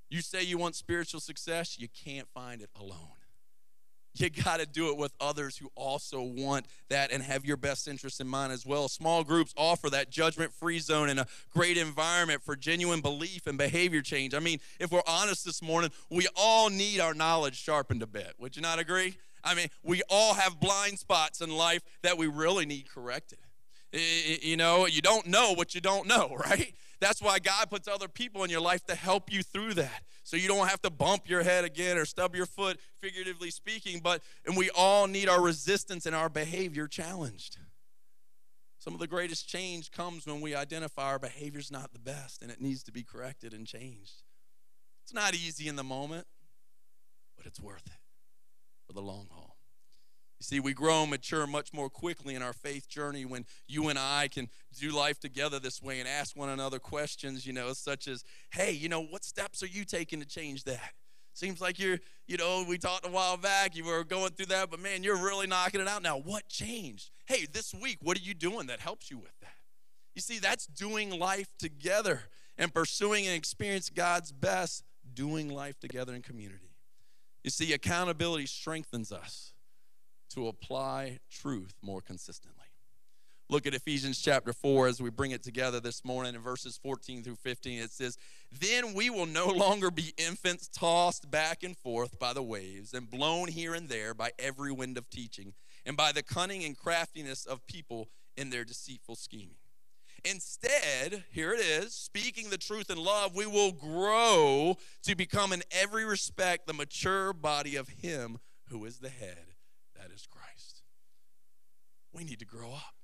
You 0.08 0.22
say 0.22 0.42
you 0.42 0.56
want 0.56 0.74
spiritual 0.74 1.20
success, 1.20 1.78
you 1.78 1.88
can't 1.88 2.28
find 2.32 2.62
it 2.62 2.70
alone. 2.76 3.17
You 4.14 4.30
got 4.30 4.58
to 4.58 4.66
do 4.66 4.88
it 4.88 4.96
with 4.96 5.12
others 5.20 5.56
who 5.56 5.70
also 5.74 6.20
want 6.20 6.66
that 6.88 7.12
and 7.12 7.22
have 7.22 7.44
your 7.44 7.56
best 7.56 7.86
interest 7.86 8.20
in 8.20 8.26
mind 8.26 8.52
as 8.52 8.66
well. 8.66 8.88
Small 8.88 9.22
groups 9.22 9.54
offer 9.56 9.88
that 9.90 10.10
judgment 10.10 10.52
free 10.52 10.80
zone 10.80 11.08
and 11.08 11.20
a 11.20 11.26
great 11.50 11.76
environment 11.76 12.42
for 12.42 12.56
genuine 12.56 13.00
belief 13.00 13.46
and 13.46 13.56
behavior 13.56 14.02
change. 14.02 14.34
I 14.34 14.40
mean, 14.40 14.58
if 14.80 14.90
we're 14.90 15.02
honest 15.06 15.44
this 15.44 15.62
morning, 15.62 15.90
we 16.10 16.26
all 16.34 16.68
need 16.68 17.00
our 17.00 17.14
knowledge 17.14 17.56
sharpened 17.56 18.02
a 18.02 18.06
bit. 18.06 18.34
Would 18.38 18.56
you 18.56 18.62
not 18.62 18.78
agree? 18.78 19.16
I 19.44 19.54
mean, 19.54 19.68
we 19.82 20.02
all 20.08 20.34
have 20.34 20.58
blind 20.58 20.98
spots 20.98 21.40
in 21.40 21.50
life 21.50 21.82
that 22.02 22.18
we 22.18 22.26
really 22.26 22.66
need 22.66 22.90
corrected. 22.90 23.38
You 23.92 24.56
know, 24.56 24.86
you 24.86 25.00
don't 25.00 25.26
know 25.26 25.52
what 25.52 25.74
you 25.74 25.80
don't 25.80 26.06
know, 26.06 26.36
right? 26.44 26.74
That's 27.00 27.22
why 27.22 27.38
God 27.38 27.70
puts 27.70 27.88
other 27.88 28.08
people 28.08 28.42
in 28.44 28.50
your 28.50 28.60
life 28.60 28.84
to 28.86 28.94
help 28.94 29.32
you 29.32 29.42
through 29.42 29.74
that. 29.74 30.02
So 30.28 30.36
you 30.36 30.46
don't 30.46 30.68
have 30.68 30.82
to 30.82 30.90
bump 30.90 31.26
your 31.26 31.42
head 31.42 31.64
again 31.64 31.96
or 31.96 32.04
stub 32.04 32.36
your 32.36 32.44
foot, 32.44 32.78
figuratively 33.00 33.48
speaking. 33.48 34.00
But, 34.00 34.20
and 34.44 34.58
we 34.58 34.68
all 34.76 35.06
need 35.06 35.26
our 35.26 35.40
resistance 35.40 36.04
and 36.04 36.14
our 36.14 36.28
behavior 36.28 36.86
challenged. 36.86 37.56
Some 38.78 38.92
of 38.92 39.00
the 39.00 39.06
greatest 39.06 39.48
change 39.48 39.90
comes 39.90 40.26
when 40.26 40.42
we 40.42 40.54
identify 40.54 41.04
our 41.04 41.18
behavior's 41.18 41.70
not 41.70 41.94
the 41.94 41.98
best 41.98 42.42
and 42.42 42.50
it 42.50 42.60
needs 42.60 42.82
to 42.82 42.92
be 42.92 43.02
corrected 43.02 43.54
and 43.54 43.66
changed. 43.66 44.22
It's 45.02 45.14
not 45.14 45.32
easy 45.32 45.66
in 45.66 45.76
the 45.76 45.82
moment, 45.82 46.26
but 47.38 47.46
it's 47.46 47.58
worth 47.58 47.86
it 47.86 48.02
for 48.86 48.92
the 48.92 49.00
long 49.00 49.28
haul. 49.30 49.47
You 50.38 50.44
see, 50.44 50.60
we 50.60 50.72
grow 50.72 51.02
and 51.02 51.10
mature 51.10 51.48
much 51.48 51.72
more 51.72 51.90
quickly 51.90 52.36
in 52.36 52.42
our 52.42 52.52
faith 52.52 52.88
journey 52.88 53.24
when 53.24 53.44
you 53.66 53.88
and 53.88 53.98
I 53.98 54.28
can 54.28 54.48
do 54.78 54.90
life 54.90 55.18
together 55.18 55.58
this 55.58 55.82
way 55.82 55.98
and 55.98 56.08
ask 56.08 56.36
one 56.36 56.48
another 56.48 56.78
questions, 56.78 57.44
you 57.44 57.52
know, 57.52 57.72
such 57.72 58.06
as, 58.06 58.22
hey, 58.50 58.70
you 58.70 58.88
know, 58.88 59.02
what 59.02 59.24
steps 59.24 59.64
are 59.64 59.66
you 59.66 59.84
taking 59.84 60.20
to 60.20 60.26
change 60.26 60.62
that? 60.64 60.92
Seems 61.34 61.60
like 61.60 61.78
you're, 61.78 61.98
you 62.28 62.36
know, 62.36 62.64
we 62.68 62.78
talked 62.78 63.06
a 63.06 63.10
while 63.10 63.36
back, 63.36 63.74
you 63.74 63.84
were 63.84 64.04
going 64.04 64.30
through 64.30 64.46
that, 64.46 64.70
but 64.70 64.80
man, 64.80 65.02
you're 65.02 65.16
really 65.16 65.48
knocking 65.48 65.80
it 65.80 65.88
out 65.88 66.02
now. 66.02 66.18
What 66.18 66.48
changed? 66.48 67.10
Hey, 67.26 67.46
this 67.52 67.74
week, 67.74 67.98
what 68.00 68.16
are 68.16 68.22
you 68.22 68.34
doing 68.34 68.68
that 68.68 68.78
helps 68.78 69.10
you 69.10 69.18
with 69.18 69.38
that? 69.40 69.54
You 70.14 70.20
see, 70.20 70.38
that's 70.38 70.66
doing 70.66 71.18
life 71.18 71.48
together 71.58 72.22
and 72.56 72.72
pursuing 72.72 73.26
and 73.26 73.36
experience 73.36 73.90
God's 73.90 74.30
best, 74.30 74.84
doing 75.14 75.48
life 75.48 75.78
together 75.80 76.14
in 76.14 76.22
community. 76.22 76.70
You 77.42 77.50
see, 77.50 77.72
accountability 77.72 78.46
strengthens 78.46 79.12
us 79.12 79.52
to 80.30 80.48
apply 80.48 81.18
truth 81.30 81.74
more 81.82 82.00
consistently. 82.00 82.58
Look 83.50 83.66
at 83.66 83.72
Ephesians 83.72 84.20
chapter 84.20 84.52
4 84.52 84.88
as 84.88 85.00
we 85.00 85.08
bring 85.08 85.30
it 85.30 85.42
together 85.42 85.80
this 85.80 86.04
morning 86.04 86.34
in 86.34 86.40
verses 86.42 86.78
14 86.82 87.22
through 87.22 87.36
15. 87.36 87.80
It 87.80 87.90
says, 87.90 88.18
Then 88.52 88.92
we 88.92 89.08
will 89.08 89.24
no 89.24 89.48
longer 89.48 89.90
be 89.90 90.12
infants 90.18 90.68
tossed 90.68 91.30
back 91.30 91.62
and 91.62 91.74
forth 91.74 92.18
by 92.18 92.34
the 92.34 92.42
waves 92.42 92.92
and 92.92 93.10
blown 93.10 93.48
here 93.48 93.72
and 93.72 93.88
there 93.88 94.12
by 94.12 94.32
every 94.38 94.70
wind 94.70 94.98
of 94.98 95.08
teaching 95.08 95.54
and 95.86 95.96
by 95.96 96.12
the 96.12 96.22
cunning 96.22 96.62
and 96.64 96.76
craftiness 96.76 97.46
of 97.46 97.66
people 97.66 98.10
in 98.36 98.50
their 98.50 98.66
deceitful 98.66 99.16
scheming. 99.16 99.56
Instead, 100.26 101.24
here 101.30 101.54
it 101.54 101.60
is, 101.60 101.94
speaking 101.94 102.50
the 102.50 102.58
truth 102.58 102.90
in 102.90 102.98
love, 102.98 103.34
we 103.34 103.46
will 103.46 103.72
grow 103.72 104.76
to 105.04 105.16
become 105.16 105.54
in 105.54 105.62
every 105.70 106.04
respect 106.04 106.66
the 106.66 106.74
mature 106.74 107.32
body 107.32 107.76
of 107.76 107.88
Him 107.88 108.38
who 108.68 108.84
is 108.84 108.98
the 108.98 109.08
head 109.08 109.54
that 109.98 110.10
is 110.14 110.26
Christ. 110.26 110.82
We 112.12 112.24
need 112.24 112.38
to 112.38 112.46
grow 112.46 112.72
up. 112.72 112.94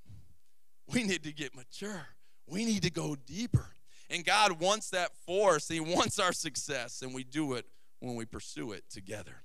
We 0.93 1.03
need 1.03 1.23
to 1.25 1.33
get 1.33 1.55
mature. 1.55 2.09
We 2.47 2.65
need 2.65 2.83
to 2.83 2.91
go 2.91 3.17
deeper. 3.27 3.69
And 4.11 4.25
God 4.25 4.61
wants 4.61 4.91
that 4.91 5.13
for 5.27 5.57
us. 5.57 5.69
He 5.69 5.81
wants 5.81 6.19
our 6.19 6.33
success, 6.33 7.03
and 7.03 7.15
we 7.15 7.25
do 7.25 7.55
it 7.55 7.67
when 8.01 8.17
we 8.17 8.25
pursue 8.25 8.73
it 8.73 8.85
together. 8.91 9.43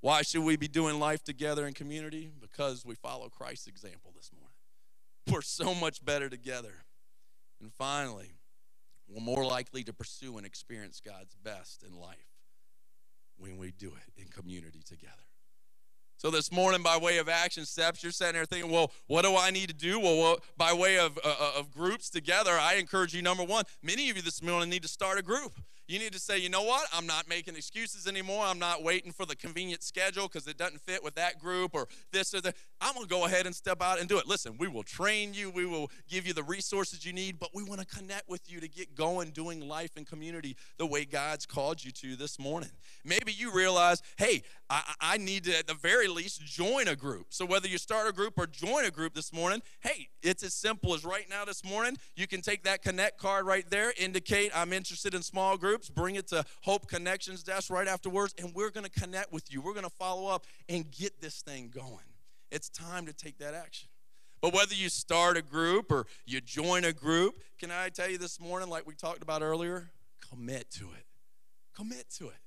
Why 0.00 0.22
should 0.22 0.44
we 0.44 0.56
be 0.56 0.68
doing 0.68 1.00
life 1.00 1.24
together 1.24 1.66
in 1.66 1.74
community? 1.74 2.30
Because 2.40 2.84
we 2.84 2.94
follow 2.94 3.28
Christ's 3.28 3.66
example 3.66 4.12
this 4.14 4.30
morning. 4.32 4.52
We're 5.30 5.42
so 5.42 5.74
much 5.74 6.04
better 6.04 6.28
together. 6.28 6.84
And 7.60 7.72
finally, 7.72 8.32
we're 9.08 9.20
more 9.20 9.44
likely 9.44 9.82
to 9.84 9.92
pursue 9.92 10.36
and 10.36 10.46
experience 10.46 11.00
God's 11.04 11.34
best 11.34 11.82
in 11.82 11.98
life 11.98 12.28
when 13.38 13.56
we 13.56 13.72
do 13.72 13.88
it 13.88 14.20
in 14.20 14.28
community 14.28 14.82
together. 14.86 15.12
So 16.18 16.30
this 16.30 16.50
morning, 16.50 16.82
by 16.82 16.96
way 16.96 17.18
of 17.18 17.28
action 17.28 17.66
steps, 17.66 18.02
you're 18.02 18.10
sitting 18.10 18.34
there 18.34 18.46
thinking, 18.46 18.70
well, 18.70 18.90
what 19.06 19.22
do 19.22 19.36
I 19.36 19.50
need 19.50 19.68
to 19.68 19.74
do? 19.74 20.00
Well, 20.00 20.16
well 20.16 20.38
by 20.56 20.72
way 20.72 20.98
of, 20.98 21.18
uh, 21.22 21.34
uh 21.38 21.58
of 21.58 21.70
groups 21.70 22.08
together, 22.08 22.52
I 22.52 22.74
encourage 22.74 23.14
you, 23.14 23.20
number 23.20 23.44
one, 23.44 23.64
many 23.82 24.08
of 24.08 24.16
you 24.16 24.22
this 24.22 24.42
morning 24.42 24.70
need 24.70 24.82
to 24.82 24.88
start 24.88 25.18
a 25.18 25.22
group. 25.22 25.52
You 25.88 26.00
need 26.00 26.12
to 26.14 26.18
say, 26.18 26.38
you 26.38 26.48
know 26.48 26.64
what? 26.64 26.88
I'm 26.92 27.06
not 27.06 27.28
making 27.28 27.54
excuses 27.54 28.08
anymore. 28.08 28.44
I'm 28.44 28.58
not 28.58 28.82
waiting 28.82 29.12
for 29.12 29.24
the 29.24 29.36
convenient 29.36 29.84
schedule 29.84 30.26
because 30.26 30.48
it 30.48 30.56
doesn't 30.56 30.80
fit 30.80 31.04
with 31.04 31.14
that 31.14 31.38
group 31.38 31.72
or 31.74 31.86
this 32.10 32.34
or 32.34 32.40
that. 32.40 32.56
I'm 32.80 32.94
going 32.94 33.06
to 33.06 33.10
go 33.10 33.26
ahead 33.26 33.46
and 33.46 33.54
step 33.54 33.80
out 33.80 34.00
and 34.00 34.08
do 34.08 34.18
it. 34.18 34.26
Listen, 34.26 34.56
we 34.58 34.66
will 34.66 34.82
train 34.82 35.32
you, 35.32 35.48
we 35.48 35.64
will 35.64 35.90
give 36.08 36.26
you 36.26 36.32
the 36.32 36.42
resources 36.42 37.06
you 37.06 37.12
need, 37.12 37.38
but 37.38 37.50
we 37.54 37.62
want 37.62 37.80
to 37.80 37.86
connect 37.86 38.28
with 38.28 38.50
you 38.50 38.58
to 38.60 38.68
get 38.68 38.96
going 38.96 39.30
doing 39.30 39.68
life 39.68 39.92
and 39.96 40.06
community 40.06 40.56
the 40.76 40.86
way 40.86 41.04
God's 41.04 41.46
called 41.46 41.84
you 41.84 41.92
to 41.92 42.16
this 42.16 42.36
morning. 42.36 42.70
Maybe 43.04 43.32
you 43.32 43.52
realize, 43.52 44.02
hey, 44.16 44.42
I, 44.68 44.94
I 45.00 45.16
need 45.18 45.44
to, 45.44 45.56
at 45.56 45.66
the 45.66 45.74
very 45.74 46.08
least, 46.08 46.44
join 46.44 46.88
a 46.88 46.96
group. 46.96 47.26
So 47.30 47.46
whether 47.46 47.68
you 47.68 47.78
start 47.78 48.08
a 48.08 48.12
group 48.12 48.34
or 48.36 48.46
join 48.46 48.84
a 48.84 48.90
group 48.90 49.14
this 49.14 49.32
morning, 49.32 49.62
hey, 49.80 50.08
it's 50.22 50.42
as 50.42 50.54
simple 50.54 50.94
as 50.94 51.04
right 51.04 51.28
now 51.30 51.44
this 51.44 51.64
morning, 51.64 51.96
you 52.16 52.26
can 52.26 52.40
take 52.40 52.64
that 52.64 52.82
Connect 52.82 53.18
card 53.18 53.46
right 53.46 53.68
there, 53.70 53.92
indicate 53.96 54.50
I'm 54.54 54.72
interested 54.72 55.14
in 55.14 55.22
small 55.22 55.56
groups 55.56 55.88
bring 55.88 56.16
it 56.16 56.28
to 56.28 56.44
Hope 56.62 56.88
Connections 56.88 57.42
Desk 57.42 57.70
right 57.70 57.88
afterwards, 57.88 58.34
and 58.38 58.54
we're 58.54 58.70
going 58.70 58.84
to 58.84 59.00
connect 59.00 59.32
with 59.32 59.52
you. 59.52 59.60
We're 59.60 59.72
going 59.72 59.84
to 59.84 59.90
follow 59.90 60.28
up 60.28 60.46
and 60.68 60.90
get 60.90 61.20
this 61.20 61.42
thing 61.42 61.72
going. 61.74 62.04
It's 62.50 62.68
time 62.68 63.06
to 63.06 63.12
take 63.12 63.38
that 63.38 63.54
action. 63.54 63.88
But 64.40 64.52
whether 64.52 64.74
you 64.74 64.88
start 64.88 65.36
a 65.36 65.42
group 65.42 65.90
or 65.90 66.06
you 66.26 66.40
join 66.40 66.84
a 66.84 66.92
group, 66.92 67.40
can 67.58 67.70
I 67.70 67.88
tell 67.88 68.10
you 68.10 68.18
this 68.18 68.38
morning, 68.40 68.68
like 68.68 68.86
we 68.86 68.94
talked 68.94 69.22
about 69.22 69.42
earlier, 69.42 69.90
commit 70.28 70.70
to 70.72 70.84
it. 70.84 71.06
Commit 71.74 72.10
to 72.18 72.28
it. 72.28 72.45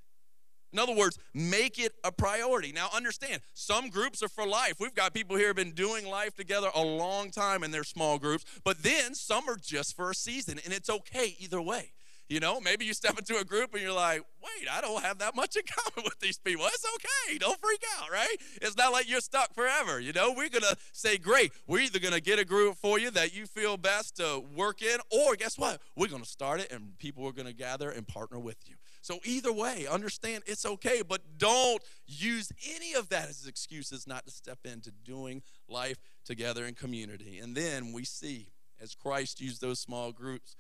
In 0.72 0.80
other 0.80 0.94
words, 0.94 1.18
make 1.34 1.80
it 1.80 1.94
a 2.04 2.12
priority. 2.12 2.72
Now, 2.72 2.90
understand, 2.94 3.42
some 3.54 3.90
groups 3.90 4.22
are 4.22 4.30
for 4.30 4.46
life. 4.46 4.76
We've 4.80 4.94
got 4.94 5.14
people 5.14 5.36
here 5.36 5.48
have 5.48 5.56
been 5.56 5.72
doing 5.72 6.08
life 6.08 6.36
together 6.36 6.70
a 6.76 6.84
long 6.84 7.32
time 7.32 7.64
in 7.64 7.72
their 7.72 7.84
small 7.84 8.20
groups, 8.20 8.46
but 8.64 8.84
then 8.84 9.16
some 9.16 9.50
are 9.50 9.58
just 9.58 9.96
for 9.96 10.12
a 10.12 10.16
season, 10.16 10.60
and 10.64 10.74
it's 10.74 10.90
okay 10.90 11.36
either 11.40 11.62
way. 11.62 11.92
You 12.30 12.40
know, 12.40 12.60
maybe 12.62 12.86
you 12.86 12.94
step 12.94 13.18
into 13.18 13.38
a 13.38 13.44
group 13.44 13.74
and 13.74 13.82
you're 13.82 13.92
like, 13.92 14.24
wait, 14.44 14.70
I 14.72 14.82
don't 14.82 15.04
have 15.04 15.18
that 15.18 15.36
much 15.36 15.56
in 15.56 15.64
common 15.76 16.04
with 16.04 16.20
these 16.20 16.38
people. 16.38 16.64
It's 16.68 16.86
okay. 16.96 17.40
Don't 17.40 17.60
freak 17.60 17.84
out, 17.98 18.12
right? 18.12 18.36
It's 18.62 18.78
not 18.78 18.92
like 18.92 19.10
you're 19.10 19.20
stuck 19.20 19.56
forever. 19.56 20.00
You 20.00 20.14
know, 20.14 20.30
we're 20.30 20.50
going 20.50 20.62
to 20.62 20.78
say, 20.92 21.18
great, 21.18 21.52
we're 21.66 21.80
either 21.80 21.98
going 21.98 22.14
to 22.14 22.22
get 22.22 22.38
a 22.38 22.46
group 22.46 22.76
for 22.76 23.00
you 23.00 23.10
that 23.12 23.36
you 23.36 23.48
feel 23.48 23.78
best 23.78 24.18
to 24.18 24.44
work 24.56 24.84
in, 24.84 25.00
or 25.10 25.36
guess 25.36 25.58
what? 25.58 25.82
We're 25.96 26.08
going 26.08 26.22
to 26.22 26.30
start 26.30 26.60
it 26.60 26.72
and 26.72 26.96
people 27.00 27.26
are 27.26 27.32
going 27.32 27.48
to 27.48 27.54
gather 27.54 27.90
and 27.90 28.08
partner 28.08 28.38
with 28.38 28.58
you. 28.68 28.76
So, 29.02 29.20
either 29.24 29.54
way, 29.54 29.88
understand 29.90 30.44
it's 30.46 30.66
okay, 30.66 31.02
but 31.08 31.22
don't 31.38 31.82
use 32.06 32.52
any 32.76 32.94
of 32.94 33.10
that 33.10 33.30
as 33.30 33.48
excuses 33.48 34.06
not 34.06 34.26
to 34.26 34.32
step 34.32 34.60
into 34.66 34.92
doing 34.92 35.42
life 35.68 35.98
together 36.26 36.66
in 36.66 36.76
community. 36.76 37.40
And 37.40 37.56
then 37.56 37.94
we 37.94 38.04
see, 38.04 38.52
as 38.80 38.96
Christ 38.96 39.40
used 39.40 39.62
those 39.62 39.80
small 39.80 40.12
groups, 40.12 40.58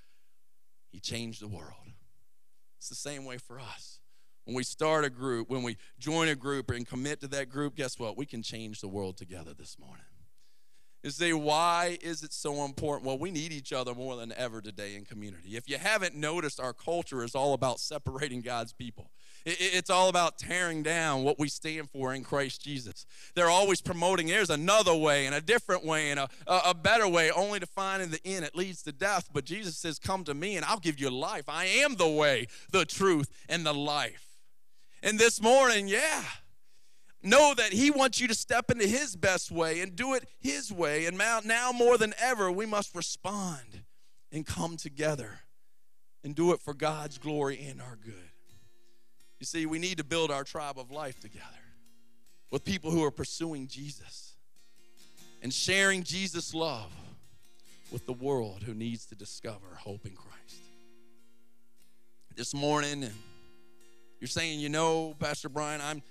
he 0.90 1.00
changed 1.00 1.42
the 1.42 1.48
world. 1.48 1.94
It's 2.78 2.90
the 2.90 2.96
same 2.96 3.26
way 3.26 3.38
for 3.38 3.60
us. 3.60 4.00
When 4.46 4.56
we 4.56 4.64
start 4.64 5.06
a 5.06 5.10
group, 5.10 5.50
when 5.50 5.64
we 5.64 5.78
join 6.00 6.30
a 6.30 6.36
group 6.36 6.72
and 6.72 6.88
commit 6.88 7.20
to 7.22 7.28
that 7.28 7.50
group, 7.50 7.76
guess 7.76 8.00
what? 8.00 8.18
We 8.18 8.26
can 8.26 8.42
change 8.42 8.82
the 8.82 8.88
world 8.88 9.18
together 9.18 9.54
this 9.54 9.78
morning. 9.78 10.06
You 11.04 11.12
say, 11.12 11.32
why 11.32 11.98
is 12.02 12.24
it 12.24 12.34
so 12.34 12.66
important? 12.66 13.08
Well, 13.08 13.18
we 13.18 13.32
need 13.32 13.54
each 13.54 13.72
other 13.72 13.96
more 13.96 14.18
than 14.18 14.34
ever 14.36 14.62
today 14.62 14.96
in 14.96 15.06
community. 15.06 15.56
If 15.56 15.70
you 15.70 15.78
haven't 15.78 16.16
noticed, 16.16 16.60
our 16.60 16.74
culture 16.74 17.24
is 17.24 17.36
all 17.36 17.54
about 17.54 17.80
separating 17.80 18.42
God's 18.42 18.74
people. 18.74 19.10
It's 19.46 19.90
all 19.90 20.10
about 20.10 20.38
tearing 20.38 20.84
down 20.84 21.24
what 21.24 21.40
we 21.40 21.48
stand 21.48 21.90
for 21.90 22.14
in 22.14 22.24
Christ 22.24 22.62
Jesus. 22.62 23.06
They're 23.36 23.50
always 23.50 23.80
promoting 23.80 24.28
there's 24.28 24.50
another 24.50 24.94
way 24.94 25.26
and 25.26 25.34
a 25.34 25.40
different 25.40 25.86
way 25.86 26.12
and 26.12 26.20
a, 26.20 26.30
a 26.46 26.74
better 26.74 27.08
way, 27.08 27.32
only 27.32 27.62
to 27.62 27.66
find 27.66 28.04
in 28.04 28.12
the 28.12 28.20
end 28.26 28.44
it 28.44 28.54
leads 28.54 28.84
to 28.84 28.92
death. 28.92 29.30
But 29.32 29.46
Jesus 29.46 29.78
says, 29.78 29.98
Come 29.98 30.26
to 30.26 30.34
me 30.34 30.58
and 30.58 30.66
I'll 30.66 30.80
give 30.80 31.00
you 31.00 31.10
life. 31.10 31.46
I 31.48 31.66
am 31.66 31.96
the 31.96 32.10
way, 32.10 32.48
the 32.72 32.84
truth, 32.84 33.32
and 33.48 33.66
the 33.66 33.74
life. 33.74 34.26
And 35.02 35.18
this 35.18 35.42
morning, 35.42 35.88
yeah, 35.88 36.24
know 37.22 37.54
that 37.56 37.74
He 37.74 37.92
wants 37.92 38.20
you 38.20 38.28
to 38.28 38.34
step 38.34 38.72
into 38.72 38.88
His 38.88 39.16
best 39.16 39.52
way 39.52 39.82
and 39.82 39.96
do 39.96 40.14
it 40.14 40.28
His 40.40 40.72
way. 40.72 41.06
And 41.06 41.18
now, 41.18 41.40
now 41.44 41.72
more 41.72 41.98
than 41.98 42.14
ever, 42.20 42.52
we 42.52 42.66
must 42.66 42.96
respond 42.96 43.84
and 44.32 44.46
come 44.46 44.78
together 44.78 45.40
and 46.24 46.36
do 46.36 46.52
it 46.54 46.62
for 46.62 46.74
God's 46.74 47.18
glory 47.18 47.66
and 47.70 47.82
our 47.82 47.98
good. 48.04 48.14
You 49.40 49.46
see, 49.46 49.66
we 49.66 49.80
need 49.80 49.98
to 49.98 50.04
build 50.04 50.32
our 50.32 50.44
tribe 50.44 50.78
of 50.78 50.92
life 50.92 51.20
together 51.20 51.46
with 52.52 52.66
people 52.66 52.92
who 52.92 53.04
are 53.04 53.12
pursuing 53.12 53.68
Jesus 53.68 54.34
and 55.42 55.54
sharing 55.54 56.04
Jesus' 56.04 56.54
love 56.54 56.92
with 57.92 58.06
the 58.06 58.14
world 58.14 58.64
who 58.64 58.74
needs 58.74 59.06
to 59.08 59.16
discover 59.16 59.76
hope 59.78 60.06
in 60.06 60.12
Christ. 60.12 60.62
This 62.36 62.54
morning, 62.54 63.04
and 63.04 63.14
you're 64.20 64.28
saying, 64.28 64.60
you 64.60 64.70
know, 64.70 65.16
Pastor 65.20 65.50
Brian, 65.50 65.82
I'm 65.82 66.02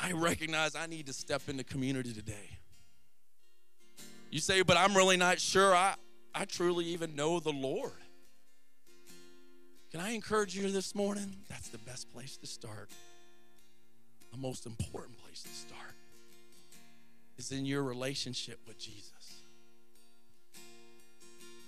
I 0.00 0.12
recognize 0.12 0.74
I 0.74 0.86
need 0.86 1.06
to 1.06 1.12
step 1.12 1.42
into 1.48 1.62
community 1.62 2.12
today. 2.12 2.58
You 4.30 4.40
say, 4.40 4.62
but 4.62 4.76
I'm 4.76 4.96
really 4.96 5.16
not 5.16 5.40
sure 5.40 5.74
I, 5.74 5.94
I 6.34 6.44
truly 6.44 6.86
even 6.86 7.14
know 7.14 7.40
the 7.40 7.50
Lord. 7.50 7.92
Can 9.90 10.00
I 10.00 10.10
encourage 10.10 10.56
you 10.56 10.70
this 10.70 10.94
morning? 10.94 11.36
That's 11.48 11.68
the 11.68 11.78
best 11.78 12.12
place 12.12 12.36
to 12.38 12.46
start. 12.46 12.90
The 14.30 14.38
most 14.38 14.66
important 14.66 15.18
place 15.18 15.42
to 15.42 15.48
start 15.48 15.94
is 17.36 17.50
in 17.50 17.66
your 17.66 17.82
relationship 17.82 18.60
with 18.68 18.78
Jesus. 18.78 19.19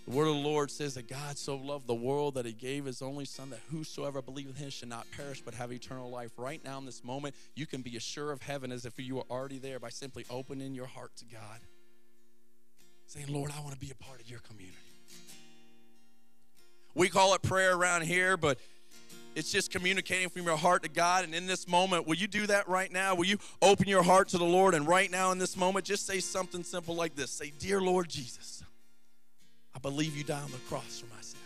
The 0.06 0.10
word 0.10 0.26
of 0.26 0.34
the 0.34 0.40
Lord 0.40 0.70
says 0.70 0.94
that 0.94 1.08
God 1.08 1.38
so 1.38 1.56
loved 1.56 1.86
the 1.86 1.94
world 1.94 2.34
that 2.34 2.44
he 2.44 2.52
gave 2.52 2.86
his 2.86 3.02
only 3.02 3.24
son 3.24 3.50
that 3.50 3.60
whosoever 3.70 4.20
believeth 4.20 4.56
in 4.58 4.64
him 4.64 4.70
should 4.70 4.88
not 4.88 5.06
perish 5.16 5.40
but 5.40 5.54
have 5.54 5.72
eternal 5.72 6.10
life. 6.10 6.32
Right 6.36 6.62
now 6.64 6.78
in 6.78 6.86
this 6.86 7.04
moment, 7.04 7.36
you 7.54 7.66
can 7.66 7.82
be 7.82 7.96
assured 7.96 8.32
of 8.32 8.42
heaven 8.42 8.72
as 8.72 8.84
if 8.84 8.98
you 8.98 9.14
were 9.14 9.24
already 9.30 9.58
there 9.58 9.78
by 9.78 9.90
simply 9.90 10.24
opening 10.28 10.74
your 10.74 10.86
heart 10.86 11.14
to 11.18 11.24
God. 11.24 11.60
Saying, 13.06 13.26
Lord, 13.28 13.52
I 13.56 13.60
want 13.60 13.74
to 13.74 13.78
be 13.78 13.92
a 13.92 14.04
part 14.04 14.20
of 14.20 14.28
your 14.28 14.40
community. 14.40 14.76
We 16.94 17.08
call 17.08 17.34
it 17.34 17.42
prayer 17.42 17.74
around 17.74 18.02
here, 18.02 18.36
but 18.36 18.58
it's 19.34 19.52
just 19.52 19.70
communicating 19.70 20.28
from 20.28 20.42
your 20.42 20.56
heart 20.56 20.82
to 20.82 20.88
God. 20.88 21.24
And 21.24 21.34
in 21.34 21.46
this 21.46 21.68
moment, 21.68 22.06
will 22.06 22.16
you 22.16 22.26
do 22.26 22.46
that 22.48 22.68
right 22.68 22.92
now? 22.92 23.14
Will 23.14 23.24
you 23.24 23.38
open 23.62 23.88
your 23.88 24.02
heart 24.02 24.28
to 24.30 24.38
the 24.38 24.44
Lord? 24.44 24.74
And 24.74 24.86
right 24.86 25.10
now, 25.10 25.30
in 25.30 25.38
this 25.38 25.56
moment, 25.56 25.86
just 25.86 26.06
say 26.06 26.20
something 26.20 26.64
simple 26.64 26.94
like 26.94 27.14
this 27.14 27.30
Say, 27.30 27.52
Dear 27.58 27.80
Lord 27.80 28.08
Jesus, 28.08 28.62
I 29.74 29.78
believe 29.78 30.16
you 30.16 30.24
died 30.24 30.42
on 30.42 30.50
the 30.50 30.58
cross 30.68 31.00
for 31.00 31.14
my 31.14 31.20
sin. 31.20 31.38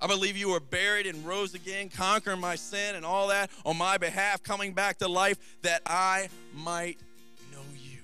I 0.00 0.06
believe 0.06 0.36
you 0.36 0.50
were 0.50 0.60
buried 0.60 1.06
and 1.06 1.24
rose 1.24 1.54
again, 1.54 1.88
conquering 1.88 2.40
my 2.40 2.56
sin 2.56 2.94
and 2.94 3.04
all 3.04 3.28
that 3.28 3.50
on 3.64 3.78
my 3.78 3.96
behalf, 3.96 4.42
coming 4.42 4.72
back 4.72 4.98
to 4.98 5.08
life 5.08 5.38
that 5.62 5.80
I 5.86 6.28
might 6.54 6.98
know 7.52 7.62
you 7.74 8.00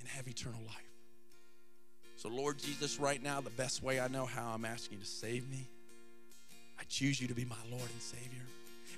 and 0.00 0.08
have 0.08 0.28
eternal 0.28 0.60
life. 0.66 0.74
So, 2.16 2.28
Lord 2.28 2.58
Jesus, 2.58 2.98
right 2.98 3.22
now, 3.22 3.40
the 3.40 3.50
best 3.50 3.82
way 3.82 4.00
I 4.00 4.08
know 4.08 4.26
how, 4.26 4.52
I'm 4.54 4.64
asking 4.64 4.98
you 4.98 5.04
to 5.04 5.10
save 5.10 5.48
me. 5.48 5.68
I 6.78 6.82
choose 6.88 7.20
you 7.20 7.28
to 7.28 7.34
be 7.34 7.44
my 7.44 7.56
Lord 7.70 7.82
and 7.90 8.02
Savior. 8.02 8.42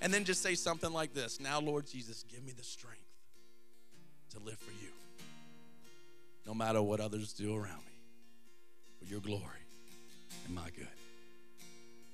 And 0.01 0.13
then 0.13 0.25
just 0.25 0.43
say 0.43 0.55
something 0.55 0.93
like 0.93 1.15
this 1.15 1.41
Now, 1.41 1.61
Lord 1.61 1.87
Jesus, 1.87 2.25
give 2.31 2.45
me 2.45 2.53
the 2.53 2.65
strength 2.65 3.01
to 4.31 4.39
live 4.41 4.59
for 4.59 4.73
you, 4.83 4.91
no 6.47 6.55
matter 6.55 6.83
what 6.83 7.01
others 7.01 7.33
do 7.33 7.55
around 7.55 7.85
me, 7.85 7.96
for 9.07 9.13
your 9.13 9.21
glory 9.21 9.43
and 10.47 10.55
my 10.55 10.69
good. 10.77 10.89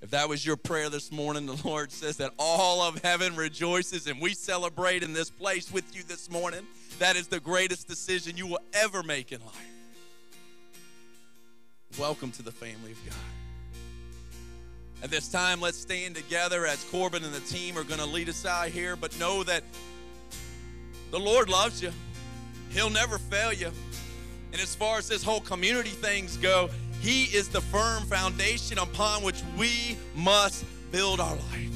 If 0.00 0.10
that 0.10 0.28
was 0.28 0.44
your 0.44 0.56
prayer 0.56 0.90
this 0.90 1.12
morning, 1.12 1.46
the 1.46 1.60
Lord 1.64 1.92
says 1.92 2.16
that 2.16 2.32
all 2.38 2.82
of 2.82 3.00
heaven 3.02 3.36
rejoices 3.36 4.06
and 4.06 4.20
we 4.20 4.34
celebrate 4.34 5.02
in 5.02 5.12
this 5.12 5.30
place 5.30 5.72
with 5.72 5.94
you 5.94 6.02
this 6.02 6.30
morning. 6.30 6.66
That 6.98 7.16
is 7.16 7.28
the 7.28 7.40
greatest 7.40 7.88
decision 7.88 8.36
you 8.36 8.46
will 8.46 8.60
ever 8.72 9.02
make 9.02 9.32
in 9.32 9.40
life. 9.40 9.68
Welcome 11.98 12.32
to 12.32 12.42
the 12.42 12.52
family 12.52 12.92
of 12.92 13.06
God. 13.06 13.14
At 15.04 15.10
this 15.10 15.28
time, 15.28 15.60
let's 15.60 15.78
stand 15.78 16.14
together 16.14 16.66
as 16.66 16.84
Corbin 16.84 17.24
and 17.24 17.32
the 17.32 17.40
team 17.40 17.76
are 17.76 17.84
going 17.84 18.00
to 18.00 18.06
lead 18.06 18.28
us 18.28 18.44
out 18.46 18.68
here. 18.68 18.96
But 18.96 19.18
know 19.18 19.42
that 19.44 19.62
the 21.10 21.18
Lord 21.18 21.48
loves 21.48 21.82
you, 21.82 21.92
He'll 22.70 22.90
never 22.90 23.18
fail 23.18 23.52
you. 23.52 23.70
And 24.52 24.60
as 24.60 24.74
far 24.74 24.98
as 24.98 25.08
this 25.08 25.22
whole 25.22 25.40
community 25.40 25.90
things 25.90 26.36
go, 26.36 26.68
He 27.00 27.24
is 27.24 27.48
the 27.48 27.60
firm 27.60 28.04
foundation 28.04 28.78
upon 28.78 29.22
which 29.22 29.42
we 29.58 29.96
must 30.14 30.64
build 30.92 31.20
our 31.20 31.34
life. 31.34 31.72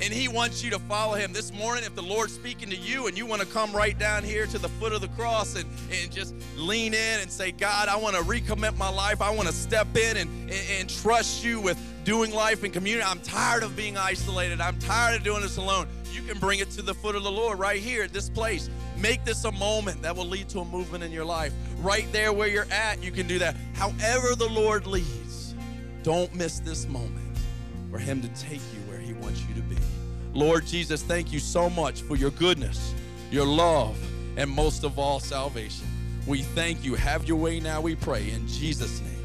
And 0.00 0.12
he 0.12 0.28
wants 0.28 0.62
you 0.62 0.70
to 0.70 0.78
follow 0.78 1.14
him. 1.14 1.32
This 1.32 1.52
morning 1.52 1.82
if 1.82 1.96
the 1.96 2.02
lord's 2.02 2.32
speaking 2.32 2.70
to 2.70 2.76
you 2.76 3.08
and 3.08 3.18
you 3.18 3.26
want 3.26 3.42
to 3.42 3.48
come 3.48 3.72
right 3.72 3.98
down 3.98 4.22
here 4.22 4.46
to 4.46 4.56
the 4.56 4.68
foot 4.68 4.92
of 4.92 5.00
the 5.00 5.08
cross 5.08 5.56
and, 5.56 5.68
and 5.90 6.12
just 6.12 6.34
lean 6.56 6.94
in 6.94 7.20
and 7.20 7.28
say 7.28 7.50
god 7.50 7.88
i 7.88 7.96
want 7.96 8.14
to 8.14 8.22
recommit 8.22 8.76
my 8.76 8.88
life. 8.88 9.20
I 9.20 9.30
want 9.30 9.48
to 9.48 9.54
step 9.54 9.88
in 9.96 10.18
and, 10.18 10.30
and, 10.42 10.70
and 10.78 10.88
trust 10.88 11.44
you 11.44 11.60
with 11.60 11.76
doing 12.04 12.32
life 12.32 12.62
in 12.62 12.70
community. 12.70 13.04
I'm 13.04 13.20
tired 13.20 13.64
of 13.64 13.76
being 13.76 13.96
isolated. 13.96 14.60
I'm 14.60 14.78
tired 14.78 15.16
of 15.16 15.24
doing 15.24 15.42
this 15.42 15.56
alone 15.56 15.88
you 16.18 16.24
can 16.28 16.38
bring 16.38 16.58
it 16.58 16.70
to 16.70 16.82
the 16.82 16.94
foot 16.94 17.14
of 17.14 17.22
the 17.22 17.30
Lord 17.30 17.58
right 17.58 17.80
here 17.80 18.02
at 18.02 18.12
this 18.12 18.28
place. 18.28 18.68
Make 18.96 19.24
this 19.24 19.44
a 19.44 19.52
moment 19.52 20.02
that 20.02 20.16
will 20.16 20.26
lead 20.26 20.48
to 20.50 20.60
a 20.60 20.64
movement 20.64 21.04
in 21.04 21.12
your 21.12 21.24
life. 21.24 21.52
Right 21.80 22.10
there 22.12 22.32
where 22.32 22.48
you're 22.48 22.70
at, 22.70 23.02
you 23.02 23.12
can 23.12 23.28
do 23.28 23.38
that. 23.38 23.54
However, 23.74 24.34
the 24.34 24.48
Lord 24.48 24.86
leads, 24.86 25.54
don't 26.02 26.34
miss 26.34 26.58
this 26.60 26.88
moment 26.88 27.38
for 27.90 27.98
Him 27.98 28.20
to 28.22 28.28
take 28.28 28.60
you 28.74 28.80
where 28.88 28.98
He 28.98 29.12
wants 29.14 29.42
you 29.48 29.54
to 29.54 29.62
be. 29.62 29.76
Lord 30.34 30.66
Jesus, 30.66 31.02
thank 31.02 31.32
you 31.32 31.38
so 31.38 31.70
much 31.70 32.02
for 32.02 32.16
your 32.16 32.30
goodness, 32.32 32.94
your 33.30 33.46
love, 33.46 33.96
and 34.36 34.50
most 34.50 34.84
of 34.84 34.98
all, 34.98 35.20
salvation. 35.20 35.86
We 36.26 36.42
thank 36.42 36.84
you. 36.84 36.94
Have 36.94 37.26
your 37.26 37.38
way 37.38 37.60
now, 37.60 37.80
we 37.80 37.94
pray. 37.94 38.30
In 38.30 38.46
Jesus' 38.46 39.00
name. 39.00 39.17